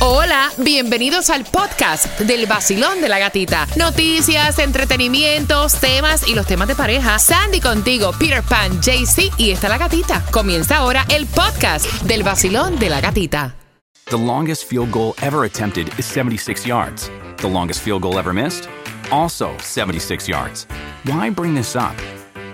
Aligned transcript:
Hola, 0.00 0.52
bienvenidos 0.58 1.28
al 1.28 1.44
podcast 1.44 2.20
del 2.20 2.46
vacilón 2.46 3.00
de 3.00 3.08
la 3.08 3.18
gatita. 3.18 3.66
Noticias, 3.76 4.60
entretenimientos, 4.60 5.74
temas 5.80 6.28
y 6.28 6.36
los 6.36 6.46
temas 6.46 6.68
de 6.68 6.76
pareja. 6.76 7.18
Sandy 7.18 7.60
contigo, 7.60 8.12
Peter 8.16 8.44
Pan, 8.44 8.80
JC 8.80 9.32
y 9.38 9.50
está 9.50 9.68
la 9.68 9.76
gatita. 9.76 10.24
Comienza 10.30 10.76
ahora 10.76 11.04
el 11.08 11.26
podcast 11.26 11.86
del 12.02 12.22
vacilón 12.22 12.78
de 12.78 12.90
la 12.90 13.00
gatita. 13.00 13.56
The 14.04 14.16
longest 14.16 14.70
field 14.70 14.92
goal 14.92 15.14
ever 15.20 15.44
attempted 15.44 15.88
is 15.98 16.06
76 16.06 16.64
yards. 16.64 17.10
The 17.38 17.48
longest 17.48 17.82
field 17.82 18.02
goal 18.02 18.20
ever 18.20 18.32
missed? 18.32 18.68
Also 19.10 19.50
76 19.58 20.28
yards. 20.28 20.68
Why 21.06 21.28
bring 21.28 21.56
this 21.56 21.74
up? 21.74 21.96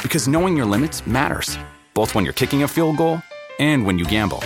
Because 0.03 0.27
knowing 0.31 0.57
your 0.57 0.67
limits 0.67 1.07
matters, 1.07 1.59
both 1.93 2.15
when 2.15 2.25
you're 2.25 2.33
kicking 2.33 2.63
a 2.63 2.69
field 2.69 2.97
goal 2.97 3.21
and 3.61 3.85
when 3.85 3.99
you 3.99 4.07
gamble. 4.07 4.41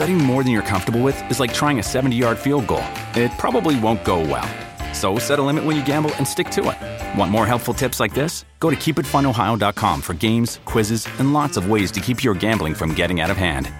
Betting 0.00 0.16
more 0.16 0.42
than 0.42 0.50
you're 0.50 0.62
comfortable 0.62 1.02
with 1.02 1.30
is 1.30 1.40
like 1.40 1.52
trying 1.52 1.78
a 1.78 1.82
70 1.82 2.16
yard 2.16 2.38
field 2.38 2.66
goal. 2.66 2.86
It 3.14 3.30
probably 3.32 3.78
won't 3.78 4.02
go 4.02 4.20
well. 4.20 4.48
So 4.94 5.18
set 5.18 5.38
a 5.38 5.42
limit 5.42 5.62
when 5.62 5.76
you 5.76 5.84
gamble 5.84 6.10
and 6.14 6.26
stick 6.26 6.48
to 6.52 6.70
it. 6.70 7.18
Want 7.18 7.30
more 7.30 7.46
helpful 7.46 7.74
tips 7.74 8.00
like 8.00 8.14
this? 8.14 8.46
Go 8.60 8.70
to 8.70 8.76
keepitfunohio.com 8.76 10.00
for 10.00 10.14
games, 10.14 10.60
quizzes, 10.64 11.06
and 11.18 11.34
lots 11.34 11.58
of 11.58 11.68
ways 11.68 11.90
to 11.90 12.00
keep 12.00 12.24
your 12.24 12.32
gambling 12.32 12.74
from 12.74 12.94
getting 12.94 13.20
out 13.20 13.30
of 13.30 13.36
hand. 13.36 13.70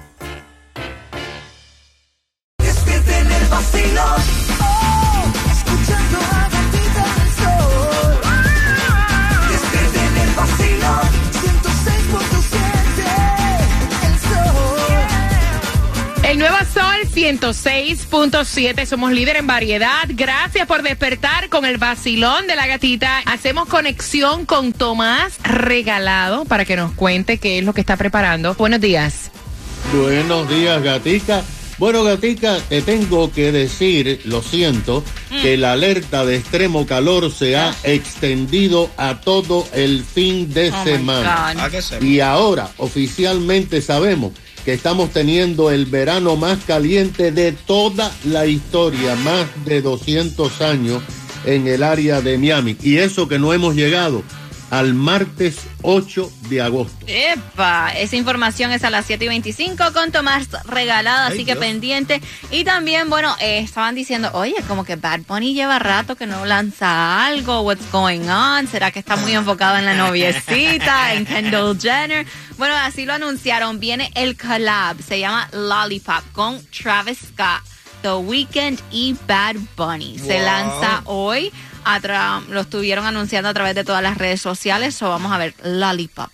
106.7, 17.96 18.86
somos 18.86 19.12
líder 19.12 19.36
en 19.36 19.46
variedad. 19.46 20.08
Gracias 20.08 20.66
por 20.66 20.82
despertar 20.82 21.48
con 21.48 21.64
el 21.64 21.76
vacilón 21.78 22.46
de 22.46 22.54
la 22.54 22.66
gatita. 22.66 23.18
Hacemos 23.26 23.66
conexión 23.68 24.46
con 24.46 24.72
Tomás 24.72 25.38
Regalado 25.42 26.44
para 26.44 26.64
que 26.64 26.76
nos 26.76 26.92
cuente 26.92 27.38
qué 27.38 27.58
es 27.58 27.64
lo 27.64 27.72
que 27.72 27.80
está 27.80 27.96
preparando. 27.96 28.54
Buenos 28.54 28.80
días. 28.80 29.30
Buenos 29.92 30.48
días, 30.48 30.82
Gatica. 30.82 31.42
Bueno, 31.78 32.04
Gatica, 32.04 32.58
te 32.68 32.82
tengo 32.82 33.32
que 33.32 33.50
decir, 33.52 34.20
lo 34.24 34.42
siento, 34.42 35.02
que 35.42 35.56
la 35.56 35.72
alerta 35.72 36.26
de 36.26 36.36
extremo 36.36 36.86
calor 36.86 37.32
se 37.32 37.56
ha 37.56 37.74
extendido 37.84 38.90
a 38.98 39.20
todo 39.20 39.66
el 39.72 40.04
fin 40.04 40.52
de 40.52 40.70
semana. 40.84 41.56
Y 42.02 42.20
ahora 42.20 42.70
oficialmente 42.76 43.80
sabemos 43.80 44.32
que 44.64 44.72
estamos 44.72 45.10
teniendo 45.10 45.70
el 45.70 45.86
verano 45.86 46.36
más 46.36 46.58
caliente 46.64 47.32
de 47.32 47.52
toda 47.52 48.12
la 48.24 48.46
historia, 48.46 49.14
más 49.16 49.46
de 49.64 49.82
200 49.82 50.60
años 50.60 51.02
en 51.44 51.66
el 51.66 51.82
área 51.82 52.20
de 52.20 52.38
Miami. 52.38 52.76
Y 52.82 52.98
eso 52.98 53.28
que 53.28 53.38
no 53.38 53.52
hemos 53.52 53.74
llegado 53.74 54.22
al 54.70 54.94
martes 54.94 55.58
8 55.82 56.30
de 56.48 56.62
agosto. 56.62 56.96
Epa, 57.06 57.90
esa 57.96 58.16
información 58.16 58.70
es 58.72 58.84
a 58.84 58.90
las 58.90 59.06
7 59.06 59.24
y 59.24 59.28
25 59.28 59.92
con 59.92 60.12
Tomás 60.12 60.48
regalado, 60.64 61.26
así 61.28 61.38
Ay, 61.40 61.44
que 61.44 61.52
Dios. 61.54 61.58
pendiente. 61.64 62.20
Y 62.50 62.64
también, 62.64 63.10
bueno, 63.10 63.34
eh, 63.40 63.58
estaban 63.58 63.94
diciendo, 63.94 64.30
oye, 64.32 64.54
como 64.68 64.84
que 64.84 64.96
Bad 64.96 65.20
Bunny 65.26 65.54
lleva 65.54 65.78
rato 65.78 66.14
que 66.16 66.26
no 66.26 66.46
lanza 66.46 67.26
algo, 67.26 67.62
what's 67.62 67.90
going 67.90 68.28
on, 68.28 68.66
será 68.68 68.90
que 68.90 69.00
está 69.00 69.16
muy 69.16 69.32
enfocado 69.32 69.76
en 69.76 69.86
la 69.86 69.94
noviecita, 69.94 71.14
en 71.14 71.26
Kendall 71.26 71.78
Jenner. 71.80 72.26
Bueno, 72.56 72.74
así 72.76 73.04
lo 73.06 73.14
anunciaron, 73.14 73.80
viene 73.80 74.10
el 74.14 74.36
collab, 74.36 75.02
se 75.02 75.18
llama 75.18 75.48
Lollipop 75.52 76.22
con 76.32 76.60
Travis 76.66 77.18
Scott. 77.18 77.62
The 78.02 78.14
Weeknd 78.14 78.80
y 78.90 79.14
Bad 79.28 79.56
Bunny. 79.76 80.18
Se 80.18 80.36
Wow. 80.38 80.42
lanza 80.46 81.02
hoy. 81.04 81.52
Lo 82.48 82.60
estuvieron 82.60 83.06
anunciando 83.06 83.48
a 83.48 83.54
través 83.54 83.74
de 83.74 83.84
todas 83.84 84.02
las 84.02 84.16
redes 84.18 84.40
sociales. 84.40 84.94
So 84.94 85.08
vamos 85.10 85.32
a 85.32 85.38
ver 85.38 85.54
Lollipop. 85.64 86.30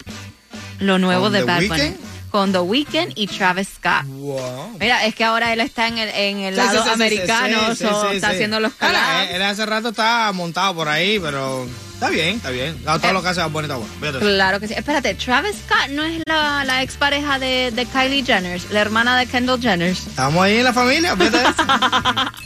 Lo 0.80 0.98
nuevo 0.98 1.24
¿Con 1.24 1.32
de 1.32 1.42
Bad? 1.44 1.62
Bunny. 1.68 1.94
Con 2.30 2.52
The 2.52 2.58
Weeknd 2.58 3.12
y 3.14 3.28
Travis 3.28 3.68
Scott. 3.76 4.04
Wow. 4.06 4.76
Mira, 4.78 5.06
es 5.06 5.14
que 5.14 5.24
ahora 5.24 5.52
él 5.54 5.60
está 5.60 5.86
en 5.88 5.96
el, 5.96 6.08
en 6.10 6.38
el 6.40 6.54
Sí, 6.54 6.60
lado 6.60 6.78
sí, 6.82 6.84
sí, 6.84 6.90
americano, 6.94 7.74
so, 7.74 8.10
está 8.10 8.28
haciendo 8.30 8.60
los 8.60 8.74
collabs. 8.74 9.30
él, 9.30 9.36
él 9.36 9.42
hace 9.42 9.64
rato 9.64 9.88
está 9.90 10.30
montado 10.34 10.74
por 10.74 10.86
ahí, 10.88 11.18
pero 11.18 11.66
está 11.94 12.10
bien, 12.10 12.36
está 12.36 12.50
bien. 12.50 12.76
Todo 12.84 12.98
Eh, 13.02 13.12
lo 13.14 13.22
que 13.22 13.28
hace 13.28 13.40
va 13.40 13.46
bonito. 13.46 13.82
bueno. 14.00 14.18
Claro 14.18 14.60
que 14.60 14.68
sí. 14.68 14.74
Espérate, 14.76 15.14
Travis 15.14 15.56
Scott 15.64 15.88
no 15.92 16.02
es 16.04 16.20
la, 16.26 16.64
la 16.66 16.82
expareja 16.82 17.38
de, 17.38 17.70
de 17.70 17.86
Kylie 17.86 18.22
Jenner, 18.24 18.60
la 18.70 18.80
hermana 18.80 19.16
de 19.16 19.24
Kendall 19.26 19.60
Jenner. 19.62 19.92
Estamos 19.92 20.44
ahí 20.44 20.56
en 20.58 20.64
la 20.64 20.74
familia, 20.74 21.16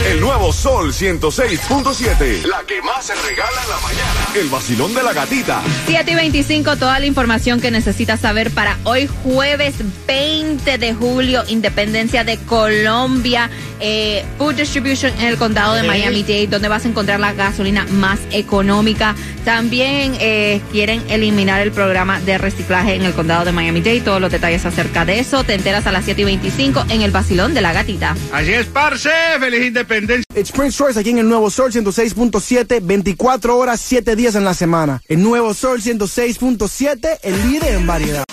El 0.21 0.27
nuevo 0.27 0.53
Sol 0.53 0.93
106.7. 0.93 2.45
La 2.45 2.63
que 2.67 2.79
más 2.83 3.07
se 3.07 3.15
regala 3.15 3.63
en 3.63 3.69
la 3.71 3.79
mañana. 3.79 4.27
El 4.35 4.49
vacilón 4.49 4.93
de 4.93 5.01
la 5.01 5.13
gatita. 5.13 5.63
7 5.87 6.11
y 6.11 6.13
25, 6.13 6.75
toda 6.75 6.99
la 6.99 7.07
información 7.07 7.59
que 7.59 7.71
necesitas 7.71 8.19
saber 8.19 8.51
para 8.51 8.77
hoy 8.83 9.09
jueves 9.23 9.73
20 10.05 10.77
de 10.77 10.93
julio, 10.93 11.43
Independencia 11.47 12.23
de 12.23 12.37
Colombia, 12.37 13.49
eh, 13.79 14.23
Food 14.37 14.57
Distribution 14.57 15.11
en 15.19 15.25
el 15.25 15.37
condado 15.37 15.73
de. 15.73 15.81
Miami-Dade, 15.81 16.45
donde 16.45 16.67
vas 16.67 16.85
a 16.85 16.89
encontrar 16.89 17.19
la 17.19 17.33
gasolina 17.33 17.87
más 17.89 18.19
económica. 18.29 19.15
También 19.43 20.15
eh, 20.19 20.61
quieren 20.71 21.01
eliminar 21.09 21.61
el 21.61 21.71
programa 21.71 22.19
de 22.19 22.37
reciclaje 22.37 22.93
en 22.93 23.05
el 23.05 23.13
condado 23.13 23.43
de 23.43 23.53
Miami-Dade. 23.53 24.01
Todos 24.01 24.21
los 24.21 24.31
detalles 24.31 24.67
acerca 24.67 25.03
de 25.03 25.17
eso 25.17 25.43
te 25.43 25.55
enteras 25.55 25.87
a 25.87 25.91
las 25.91 26.05
7 26.05 26.21
y 26.21 26.25
25 26.25 26.85
en 26.89 27.01
el 27.01 27.09
vacilón 27.09 27.55
de 27.55 27.61
la 27.61 27.73
gatita. 27.73 28.15
Así 28.31 28.53
es, 28.53 28.67
parce. 28.67 29.09
Feliz 29.39 29.65
independencia. 29.65 30.10
It's 30.35 30.51
Prince 30.51 30.77
Royce 30.77 30.99
aquí 30.99 31.11
en 31.11 31.19
el 31.19 31.29
Nuevo 31.29 31.49
Sol 31.49 31.71
106.7, 31.71 32.79
24 32.81 33.57
horas, 33.57 33.79
7 33.79 34.15
días 34.15 34.35
en 34.35 34.43
la 34.43 34.53
semana. 34.53 35.01
El 35.07 35.23
Nuevo 35.23 35.53
Sol 35.53 35.81
106.7, 35.81 37.19
el 37.23 37.49
líder 37.49 37.75
en 37.75 37.87
variedad. 37.87 38.25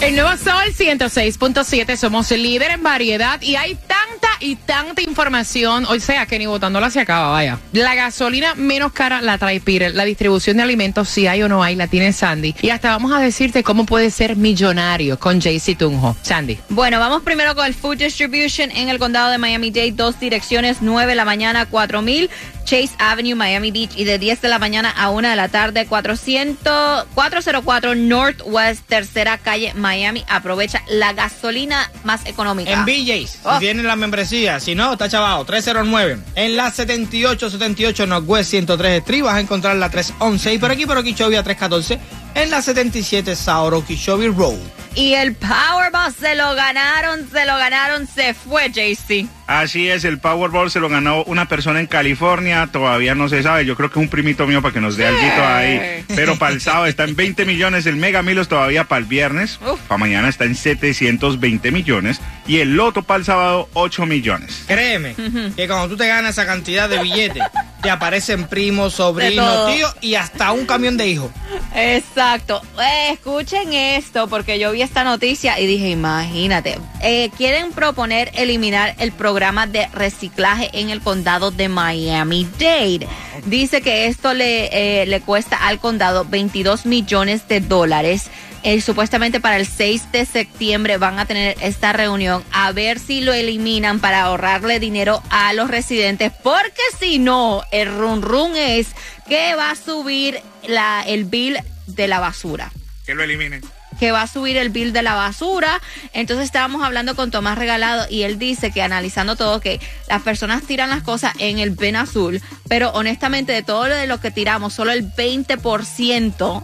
El 0.00 0.16
nuevo 0.16 0.36
Sol 0.36 0.74
106.7, 0.76 1.96
somos 1.96 2.32
el 2.32 2.42
líder 2.42 2.72
en 2.72 2.82
variedad 2.82 3.40
y 3.42 3.56
hay 3.56 3.74
tanta 3.74 4.09
y 4.40 4.56
tanta 4.56 5.02
información, 5.02 5.84
o 5.86 5.98
sea 6.00 6.26
que 6.26 6.38
ni 6.38 6.46
votándola 6.46 6.90
se 6.90 7.00
acaba, 7.00 7.30
vaya. 7.30 7.58
La 7.72 7.94
gasolina 7.94 8.54
menos 8.54 8.92
cara 8.92 9.20
la 9.20 9.38
trae 9.38 9.60
Peter, 9.60 9.94
la 9.94 10.04
distribución 10.04 10.56
de 10.56 10.62
alimentos 10.62 11.08
si 11.08 11.26
hay 11.26 11.42
o 11.42 11.48
no 11.48 11.62
hay 11.62 11.76
la 11.76 11.86
tiene 11.86 12.12
Sandy 12.12 12.54
y 12.62 12.70
hasta 12.70 12.90
vamos 12.90 13.12
a 13.12 13.20
decirte 13.20 13.62
cómo 13.62 13.86
puedes 13.86 14.14
ser 14.14 14.36
millonario 14.36 15.18
con 15.18 15.40
JC 15.40 15.76
Tunjo. 15.76 16.16
Sandy. 16.22 16.58
Bueno, 16.68 16.98
vamos 16.98 17.22
primero 17.22 17.54
con 17.54 17.66
el 17.66 17.74
Food 17.74 17.98
Distribution 17.98 18.70
en 18.70 18.88
el 18.88 18.98
condado 18.98 19.30
de 19.30 19.38
Miami-Dade. 19.38 19.92
Dos 19.92 20.18
direcciones, 20.18 20.78
9 20.80 21.10
de 21.10 21.14
la 21.14 21.24
mañana, 21.24 21.66
4000 21.66 22.30
Chase 22.70 22.92
Avenue, 23.00 23.34
Miami 23.34 23.72
Beach. 23.72 23.90
Y 23.96 24.04
de 24.04 24.20
10 24.20 24.42
de 24.42 24.48
la 24.48 24.60
mañana 24.60 24.90
a 24.96 25.10
1 25.10 25.28
de 25.28 25.34
la 25.34 25.48
tarde, 25.48 25.86
400, 25.86 27.06
404 27.14 27.96
Northwest, 27.96 28.86
tercera 28.86 29.38
calle, 29.38 29.74
Miami. 29.74 30.24
Aprovecha 30.28 30.80
la 30.88 31.12
gasolina 31.12 31.90
más 32.04 32.24
económica. 32.26 32.70
En 32.70 32.84
BJ's, 32.84 33.40
Oh. 33.42 33.54
si 33.54 33.58
tienen 33.58 33.88
la 33.88 33.96
membresía, 33.96 34.60
si 34.60 34.76
no, 34.76 34.92
está 34.92 35.08
chavado, 35.08 35.44
309. 35.44 36.18
En 36.36 36.56
la 36.56 36.70
7878 36.70 38.06
Northwest 38.06 38.50
103 38.50 38.98
Street 39.00 39.24
vas 39.24 39.34
a 39.34 39.40
encontrar 39.40 39.74
la 39.74 39.90
311 39.90 40.54
y 40.54 40.58
por 40.58 40.70
aquí, 40.70 40.86
por 40.86 40.96
aquí, 40.96 41.12
Chovia 41.12 41.42
314. 41.42 41.98
En 42.36 42.50
la 42.52 42.62
77 42.62 43.34
South 43.34 43.72
Okeechobee 43.72 44.28
Road. 44.28 44.58
Y 44.94 45.14
el 45.14 45.34
Powerball 45.34 46.14
se 46.14 46.36
lo 46.36 46.54
ganaron, 46.54 47.28
se 47.32 47.44
lo 47.46 47.56
ganaron, 47.56 48.06
se 48.06 48.34
fue, 48.34 48.70
JC. 48.70 49.26
Así 49.50 49.90
es, 49.90 50.04
el 50.04 50.18
Powerball 50.18 50.70
se 50.70 50.78
lo 50.78 50.88
ganó 50.88 51.24
una 51.24 51.48
persona 51.48 51.80
en 51.80 51.88
California, 51.88 52.68
todavía 52.70 53.16
no 53.16 53.28
se 53.28 53.42
sabe, 53.42 53.66
yo 53.66 53.74
creo 53.74 53.90
que 53.90 53.98
es 53.98 54.02
un 54.04 54.08
primito 54.08 54.46
mío 54.46 54.62
para 54.62 54.72
que 54.72 54.80
nos 54.80 54.96
dé 54.96 55.08
algo 55.08 55.20
ahí, 55.44 56.04
pero 56.14 56.36
para 56.38 56.54
el 56.54 56.60
sábado 56.60 56.86
está 56.86 57.02
en 57.02 57.16
20 57.16 57.44
millones, 57.46 57.84
el 57.86 57.96
Mega 57.96 58.22
Milos 58.22 58.46
todavía 58.46 58.84
para 58.84 59.00
el 59.00 59.06
viernes, 59.06 59.58
Uf. 59.60 59.80
para 59.88 59.98
mañana 59.98 60.28
está 60.28 60.44
en 60.44 60.54
720 60.54 61.72
millones 61.72 62.20
y 62.46 62.58
el 62.58 62.76
Loto 62.76 63.02
para 63.02 63.18
el 63.18 63.24
sábado 63.24 63.68
8 63.72 64.06
millones. 64.06 64.66
Créeme 64.68 65.16
que 65.56 65.66
cuando 65.66 65.88
tú 65.88 65.96
te 65.96 66.06
ganas 66.06 66.30
esa 66.30 66.46
cantidad 66.46 66.88
de 66.88 67.02
billetes, 67.02 67.42
te 67.82 67.90
aparecen 67.90 68.46
primos, 68.46 68.94
sobrinos, 68.94 69.74
tíos 69.74 69.96
y 70.00 70.14
hasta 70.14 70.52
un 70.52 70.64
camión 70.64 70.96
de 70.96 71.08
hijos. 71.08 71.30
Exacto. 71.74 72.62
Eh, 72.80 73.10
escuchen 73.14 73.72
esto, 73.72 74.28
porque 74.28 74.58
yo 74.58 74.70
vi 74.70 74.80
vi 74.80 74.82
esta 74.82 75.02
noticia 75.02 75.58
y 75.58 75.66
dije, 75.66 75.90
imagínate, 75.90 76.78
eh, 77.02 77.30
quieren 77.36 77.72
proponer 77.72 78.30
eliminar 78.34 78.94
el 78.98 79.12
programa 79.12 79.39
de 79.40 79.88
reciclaje 79.94 80.68
en 80.74 80.90
el 80.90 81.00
condado 81.00 81.50
de 81.50 81.70
Miami-Dade. 81.70 83.08
Dice 83.46 83.80
que 83.80 84.06
esto 84.06 84.34
le, 84.34 84.66
eh, 85.02 85.06
le 85.06 85.22
cuesta 85.22 85.56
al 85.56 85.80
condado 85.80 86.26
22 86.26 86.84
millones 86.84 87.48
de 87.48 87.60
dólares. 87.60 88.28
Eh, 88.62 88.82
supuestamente 88.82 89.40
para 89.40 89.56
el 89.56 89.66
6 89.66 90.12
de 90.12 90.26
septiembre 90.26 90.98
van 90.98 91.18
a 91.18 91.24
tener 91.24 91.56
esta 91.62 91.94
reunión 91.94 92.44
a 92.52 92.70
ver 92.72 92.98
si 92.98 93.22
lo 93.22 93.32
eliminan 93.32 93.98
para 93.98 94.24
ahorrarle 94.24 94.78
dinero 94.78 95.22
a 95.30 95.54
los 95.54 95.70
residentes, 95.70 96.30
porque 96.42 96.82
si 96.98 97.18
no, 97.18 97.62
el 97.72 97.88
run 97.88 98.20
run 98.20 98.54
es 98.56 98.88
que 99.26 99.54
va 99.54 99.70
a 99.70 99.74
subir 99.74 100.38
la, 100.68 101.02
el 101.06 101.24
bill 101.24 101.56
de 101.86 102.08
la 102.08 102.20
basura 102.20 102.70
Que 103.06 103.14
lo 103.14 103.22
eliminen. 103.22 103.62
Que 104.00 104.12
va 104.12 104.22
a 104.22 104.26
subir 104.26 104.56
el 104.56 104.70
bill 104.70 104.94
de 104.94 105.02
la 105.02 105.14
basura. 105.14 105.80
Entonces 106.14 106.46
estábamos 106.46 106.82
hablando 106.82 107.14
con 107.14 107.30
Tomás 107.30 107.58
Regalado 107.58 108.06
y 108.10 108.22
él 108.22 108.38
dice 108.38 108.72
que 108.72 108.80
analizando 108.80 109.36
todo, 109.36 109.60
que 109.60 109.78
las 110.08 110.22
personas 110.22 110.62
tiran 110.62 110.88
las 110.88 111.02
cosas 111.02 111.34
en 111.38 111.58
el 111.58 111.70
bin 111.70 111.96
azul, 111.96 112.40
pero 112.66 112.90
honestamente 112.92 113.52
de 113.52 113.62
todo 113.62 113.88
lo 113.88 113.94
de 113.94 114.06
lo 114.06 114.18
que 114.18 114.30
tiramos, 114.30 114.72
solo 114.72 114.90
el 114.90 115.06
20% 115.12 116.62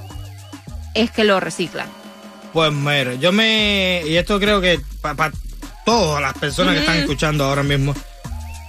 es 0.94 1.11
que 1.11 1.25
lo 1.25 1.38
reciclan. 1.38 1.88
Pues 2.55 2.73
mira, 2.73 3.15
yo 3.15 3.33
me. 3.33 4.00
Y 4.06 4.17
esto 4.17 4.41
creo 4.41 4.62
que 4.62 4.81
para 5.03 5.31
todas 5.85 6.23
las 6.23 6.32
personas 6.39 6.75
que 6.75 6.81
están 6.81 6.97
escuchando 6.97 7.44
ahora 7.44 7.62
mismo. 7.62 7.94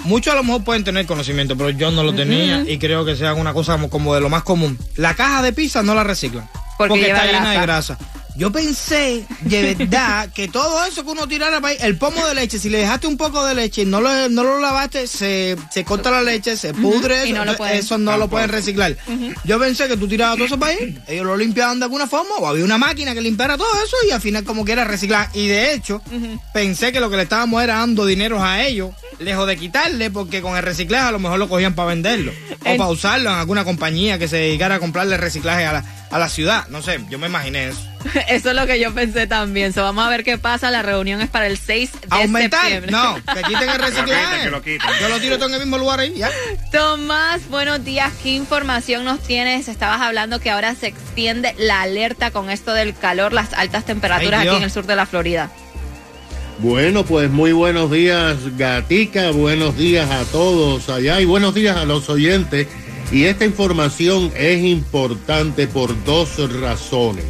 Muchos 0.03 0.33
a 0.33 0.35
lo 0.35 0.43
mejor 0.43 0.63
pueden 0.63 0.83
tener 0.83 1.05
conocimiento, 1.05 1.57
pero 1.57 1.69
yo 1.69 1.89
no 1.89 2.03
lo 2.03 2.13
tenía 2.13 2.63
y 2.67 2.77
creo 2.77 3.03
que 3.03 3.15
sea 3.15 3.33
una 3.33 3.53
cosa 3.53 3.73
como, 3.73 3.89
como 3.89 4.13
de 4.13 4.21
lo 4.21 4.29
más 4.29 4.43
común. 4.43 4.77
La 4.95 5.15
caja 5.15 5.41
de 5.41 5.53
pizza 5.53 5.83
no 5.83 5.95
la 5.95 6.03
reciclan. 6.03 6.47
Porque 6.77 6.93
Porque, 6.93 7.07
está 7.07 7.25
llena 7.25 7.51
de 7.51 7.61
grasa. 7.61 7.97
Yo 8.37 8.51
pensé 8.51 9.25
de 9.41 9.73
verdad 9.73 10.29
que 10.31 10.47
todo 10.47 10.85
eso 10.85 11.03
que 11.03 11.09
uno 11.09 11.27
tirara 11.27 11.59
para 11.59 11.71
ahí, 11.71 11.77
el 11.81 11.97
pomo 11.97 12.23
de 12.27 12.35
leche, 12.35 12.59
si 12.59 12.69
le 12.69 12.77
dejaste 12.77 13.07
un 13.07 13.17
poco 13.17 13.43
de 13.43 13.55
leche 13.55 13.81
y 13.81 13.85
no 13.85 13.99
lo, 13.99 14.29
no 14.29 14.43
lo 14.43 14.59
lavaste, 14.59 15.07
se, 15.07 15.55
se 15.71 15.83
corta 15.83 16.11
la 16.11 16.21
leche, 16.21 16.55
se 16.55 16.71
pudre, 16.73 17.25
y 17.25 17.31
eso 17.31 17.35
no 17.39 17.45
lo 17.45 17.57
pueden. 17.57 17.77
eso 17.77 17.97
no 17.97 18.17
lo 18.17 18.27
pueden 18.29 18.49
reciclar. 18.49 18.95
Yo 19.43 19.59
pensé 19.59 19.87
que 19.87 19.97
tú 19.97 20.07
tirabas 20.07 20.35
todo 20.35 20.45
eso 20.45 20.59
para 20.59 20.73
ahí, 20.73 21.01
ellos 21.07 21.25
lo 21.25 21.35
limpiaban 21.35 21.79
de 21.79 21.85
alguna 21.85 22.05
forma, 22.05 22.35
o 22.39 22.47
había 22.47 22.63
una 22.63 22.77
máquina 22.77 23.15
que 23.15 23.21
limpiara 23.21 23.57
todo 23.57 23.73
eso 23.83 23.95
y 24.07 24.11
al 24.11 24.21
final 24.21 24.43
como 24.43 24.63
que 24.63 24.73
era 24.73 24.83
reciclar. 24.85 25.29
Y 25.33 25.47
de 25.47 25.73
hecho, 25.73 26.03
pensé 26.53 26.91
que 26.91 26.99
lo 26.99 27.09
que 27.09 27.17
le 27.17 27.23
estábamos 27.23 27.63
era 27.63 27.77
dando 27.79 28.05
dinero 28.05 28.43
a 28.43 28.61
ellos, 28.61 28.91
lejos 29.17 29.47
de 29.47 29.57
quitarle, 29.57 30.11
porque 30.11 30.43
con 30.43 30.55
el 30.55 30.61
reciclaje 30.61 31.07
a 31.07 31.11
lo 31.11 31.17
mejor 31.17 31.39
lo 31.39 31.49
cogían 31.49 31.73
para 31.73 31.89
venderlo, 31.89 32.31
o 32.61 32.77
para 32.77 32.89
usarlo 32.89 33.31
en 33.31 33.37
alguna 33.37 33.63
compañía 33.65 34.19
que 34.19 34.27
se 34.27 34.37
dedicara 34.37 34.75
a 34.75 34.79
comprarle 34.79 35.17
reciclaje 35.17 35.65
a 35.65 35.73
la, 35.73 35.85
a 36.11 36.19
la 36.19 36.29
ciudad. 36.29 36.67
No 36.67 36.83
sé, 36.83 36.99
yo 37.09 37.17
me 37.17 37.25
imaginé 37.25 37.69
eso. 37.69 37.81
Eso 38.29 38.49
es 38.49 38.55
lo 38.55 38.65
que 38.65 38.79
yo 38.79 38.93
pensé 38.93 39.27
también. 39.27 39.73
So, 39.73 39.83
vamos 39.83 40.05
a 40.05 40.09
ver 40.09 40.23
qué 40.23 40.37
pasa. 40.37 40.71
La 40.71 40.81
reunión 40.81 41.21
es 41.21 41.29
para 41.29 41.47
el 41.47 41.57
6 41.57 41.91
de 41.93 41.99
¿Aumentar? 42.09 42.61
septiembre. 42.61 42.91
No, 42.91 43.15
que 43.15 43.41
quiten 43.43 43.69
el 43.69 43.79
reciclaje. 43.79 44.43
Que 44.43 44.49
lo 44.51 44.61
quiten. 44.61 44.89
Yo 45.01 45.09
lo 45.09 45.19
tiro 45.19 45.37
todo 45.37 45.49
en 45.49 45.53
el 45.55 45.59
mismo 45.61 45.77
lugar 45.77 45.99
ahí, 45.99 46.13
ya. 46.15 46.29
Tomás, 46.71 47.47
buenos 47.49 47.83
días. 47.83 48.11
¿Qué 48.23 48.29
información 48.29 49.03
nos 49.05 49.19
tienes? 49.21 49.67
Estabas 49.67 50.01
hablando 50.01 50.39
que 50.39 50.49
ahora 50.49 50.75
se 50.75 50.87
extiende 50.87 51.53
la 51.57 51.81
alerta 51.81 52.31
con 52.31 52.49
esto 52.49 52.73
del 52.73 52.95
calor, 52.95 53.33
las 53.33 53.53
altas 53.53 53.85
temperaturas 53.85 54.41
Ay, 54.41 54.47
aquí 54.47 54.57
en 54.57 54.63
el 54.63 54.71
sur 54.71 54.85
de 54.85 54.95
la 54.95 55.05
Florida. 55.05 55.49
Bueno, 56.59 57.05
pues 57.05 57.29
muy 57.29 57.51
buenos 57.51 57.91
días, 57.91 58.35
Gatica, 58.57 59.29
buenos 59.29 59.77
días 59.77 60.09
a 60.09 60.23
todos 60.25 60.89
allá 60.89 61.21
y 61.21 61.25
buenos 61.25 61.53
días 61.53 61.77
a 61.77 61.85
los 61.85 62.09
oyentes. 62.09 62.67
Y 63.11 63.25
esta 63.25 63.45
información 63.45 64.31
es 64.35 64.63
importante 64.63 65.67
por 65.67 66.03
dos 66.03 66.37
razones. 66.59 67.23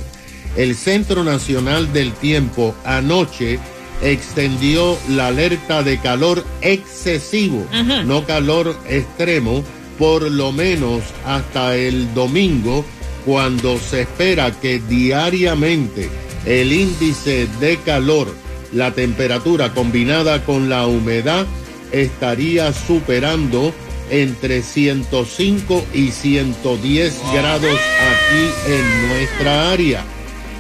El 0.57 0.75
Centro 0.75 1.24
Nacional 1.24 1.94
del 1.94 2.12
Tiempo 2.13 2.75
anoche 2.83 3.59
extendió 4.01 4.98
la 5.07 5.27
alerta 5.27 5.83
de 5.83 6.00
calor 6.00 6.44
excesivo, 6.62 7.65
no 8.06 8.25
calor 8.25 8.75
extremo, 8.89 9.63
por 10.00 10.30
lo 10.30 10.51
menos 10.51 11.04
hasta 11.25 11.75
el 11.75 12.13
domingo, 12.13 12.83
cuando 13.25 13.77
se 13.77 14.01
espera 14.01 14.51
que 14.51 14.80
diariamente 14.80 16.09
el 16.45 16.71
índice 16.71 17.48
de 17.59 17.77
calor, 17.77 18.33
la 18.74 18.92
temperatura 18.92 19.74
combinada 19.74 20.44
con 20.44 20.69
la 20.69 20.88
humedad, 20.88 21.45
estaría 21.92 22.74
superando 22.74 23.74
entre 24.09 24.63
105 24.63 25.86
y 25.94 26.12
110 26.12 27.21
grados 27.33 27.80
aquí 28.09 28.71
en 28.71 29.07
nuestra 29.09 29.71
área. 29.71 30.04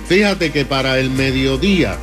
Fíjate 0.07 0.51
que 0.51 0.65
para 0.65 0.99
el 0.99 1.09
mediodía 1.09 1.97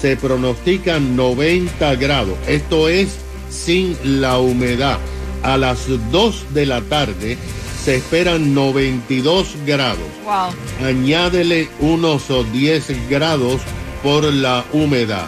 se 0.00 0.16
pronostican 0.16 1.16
90 1.16 1.96
grados. 1.96 2.36
Esto 2.46 2.88
es 2.88 3.16
sin 3.50 3.96
la 4.20 4.38
humedad. 4.38 4.98
A 5.42 5.56
las 5.56 5.86
2 6.10 6.54
de 6.54 6.66
la 6.66 6.80
tarde 6.82 7.36
se 7.84 7.96
esperan 7.96 8.54
92 8.54 9.56
grados. 9.66 9.98
Wow. 10.24 10.86
Añádele 10.86 11.68
unos 11.80 12.24
10 12.52 13.08
grados 13.08 13.60
por 14.02 14.24
la 14.24 14.64
humedad. 14.72 15.26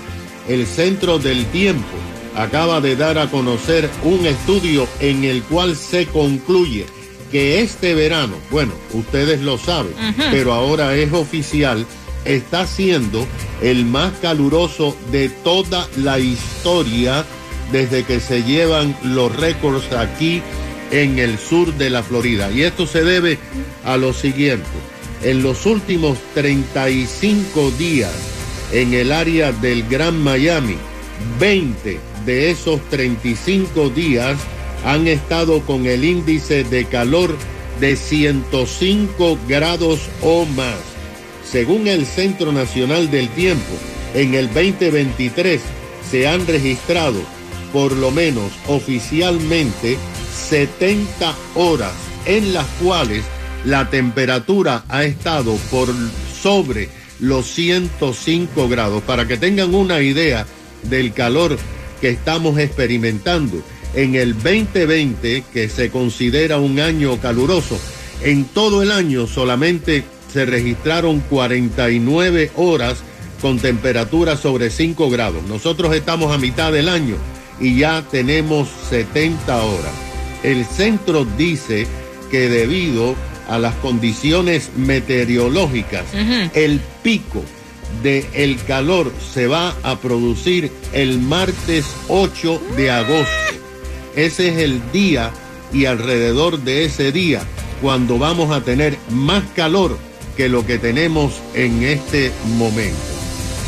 El 0.48 0.66
Centro 0.66 1.18
del 1.18 1.46
Tiempo 1.46 1.96
acaba 2.36 2.80
de 2.80 2.96
dar 2.96 3.18
a 3.18 3.30
conocer 3.30 3.88
un 4.04 4.26
estudio 4.26 4.86
en 5.00 5.24
el 5.24 5.42
cual 5.42 5.76
se 5.76 6.06
concluye 6.06 6.86
que 7.30 7.60
este 7.60 7.94
verano, 7.94 8.34
bueno, 8.50 8.72
ustedes 8.92 9.40
lo 9.40 9.56
saben, 9.56 9.92
pero 10.32 10.52
ahora 10.52 10.96
es 10.96 11.12
oficial, 11.12 11.86
está 12.24 12.66
siendo 12.66 13.26
el 13.62 13.84
más 13.84 14.12
caluroso 14.20 14.96
de 15.10 15.28
toda 15.28 15.88
la 15.96 16.18
historia 16.18 17.24
desde 17.72 18.04
que 18.04 18.20
se 18.20 18.42
llevan 18.42 18.96
los 19.02 19.34
récords 19.36 19.92
aquí 19.92 20.42
en 20.90 21.18
el 21.18 21.38
sur 21.38 21.72
de 21.74 21.90
la 21.90 22.02
Florida. 22.02 22.50
Y 22.50 22.62
esto 22.62 22.86
se 22.86 23.04
debe 23.04 23.38
a 23.84 23.96
lo 23.96 24.12
siguiente. 24.12 24.66
En 25.22 25.42
los 25.42 25.66
últimos 25.66 26.18
35 26.34 27.70
días 27.72 28.12
en 28.72 28.94
el 28.94 29.12
área 29.12 29.52
del 29.52 29.86
Gran 29.88 30.22
Miami, 30.22 30.76
20 31.38 32.00
de 32.24 32.50
esos 32.50 32.80
35 32.88 33.90
días 33.90 34.38
han 34.84 35.06
estado 35.06 35.60
con 35.60 35.86
el 35.86 36.04
índice 36.04 36.64
de 36.64 36.84
calor 36.86 37.36
de 37.80 37.96
105 37.96 39.38
grados 39.48 40.00
o 40.22 40.44
más. 40.46 40.78
Según 41.50 41.88
el 41.88 42.06
Centro 42.06 42.52
Nacional 42.52 43.10
del 43.10 43.28
Tiempo, 43.30 43.72
en 44.14 44.34
el 44.34 44.46
2023 44.54 45.60
se 46.08 46.28
han 46.28 46.46
registrado 46.46 47.20
por 47.72 47.92
lo 47.92 48.12
menos 48.12 48.52
oficialmente 48.68 49.96
70 50.48 51.34
horas 51.56 51.92
en 52.24 52.52
las 52.52 52.66
cuales 52.82 53.24
la 53.64 53.90
temperatura 53.90 54.84
ha 54.88 55.02
estado 55.04 55.56
por 55.72 55.88
sobre 56.40 56.88
los 57.18 57.46
105 57.46 58.68
grados. 58.68 59.02
Para 59.02 59.26
que 59.26 59.36
tengan 59.36 59.74
una 59.74 60.00
idea 60.00 60.46
del 60.84 61.12
calor 61.12 61.58
que 62.00 62.10
estamos 62.10 62.58
experimentando 62.58 63.60
en 63.94 64.14
el 64.14 64.34
2020, 64.34 65.44
que 65.52 65.68
se 65.68 65.90
considera 65.90 66.58
un 66.58 66.78
año 66.78 67.20
caluroso, 67.20 67.76
en 68.22 68.44
todo 68.44 68.82
el 68.82 68.92
año 68.92 69.26
solamente 69.26 70.04
se 70.32 70.46
registraron 70.46 71.20
49 71.20 72.52
horas 72.56 73.02
con 73.40 73.58
temperatura 73.58 74.36
sobre 74.36 74.70
5 74.70 75.10
grados. 75.10 75.42
Nosotros 75.44 75.94
estamos 75.94 76.32
a 76.32 76.38
mitad 76.38 76.72
del 76.72 76.88
año 76.88 77.16
y 77.60 77.78
ya 77.78 78.04
tenemos 78.10 78.68
70 78.88 79.64
horas. 79.64 79.92
El 80.42 80.64
centro 80.64 81.24
dice 81.24 81.86
que 82.30 82.48
debido 82.48 83.14
a 83.48 83.58
las 83.58 83.74
condiciones 83.76 84.70
meteorológicas, 84.76 86.04
el 86.54 86.80
pico 87.02 87.42
del 88.02 88.24
el 88.32 88.62
calor 88.64 89.12
se 89.34 89.46
va 89.48 89.74
a 89.82 89.98
producir 89.98 90.70
el 90.92 91.18
martes 91.18 91.86
8 92.08 92.62
de 92.76 92.90
agosto. 92.90 93.30
Ese 94.14 94.48
es 94.48 94.58
el 94.58 94.80
día 94.92 95.32
y 95.72 95.86
alrededor 95.86 96.60
de 96.60 96.84
ese 96.84 97.12
día 97.12 97.42
cuando 97.80 98.18
vamos 98.18 98.50
a 98.50 98.62
tener 98.62 98.96
más 99.10 99.42
calor 99.54 99.96
que 100.40 100.48
lo 100.48 100.64
que 100.64 100.78
tenemos 100.78 101.34
en 101.52 101.82
este 101.82 102.32
momento. 102.56 102.96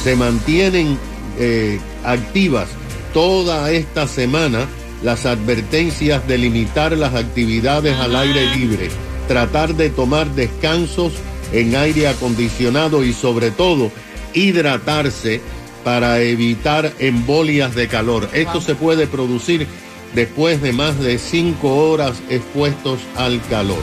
Se 0.02 0.17
mantienen 0.17 0.97
eh, 1.38 1.79
activas 2.02 2.67
toda 3.12 3.71
esta 3.71 4.09
semana 4.09 4.67
las 5.02 5.26
advertencias 5.26 6.26
de 6.26 6.38
limitar 6.38 6.97
las 6.97 7.14
actividades 7.14 7.95
al 7.99 8.17
aire 8.17 8.57
libre, 8.57 8.88
tratar 9.29 9.75
de 9.75 9.91
tomar 9.91 10.35
descansos 10.35 11.12
en 11.52 11.76
aire 11.76 12.09
acondicionado 12.09 13.05
y 13.05 13.12
sobre 13.12 13.50
todo 13.50 13.93
hidratarse 14.33 15.43
para 15.85 16.23
evitar 16.23 16.91
embolias 17.00 17.75
de 17.75 17.87
calor. 17.87 18.31
Esto 18.33 18.62
se 18.62 18.75
puede 18.75 19.07
producir 19.07 19.67
después 20.14 20.62
de 20.62 20.73
más 20.73 20.99
de 20.99 21.19
cinco 21.19 21.91
horas 21.91 22.23
expuestos 22.31 23.00
al 23.17 23.43
calor. 23.50 23.83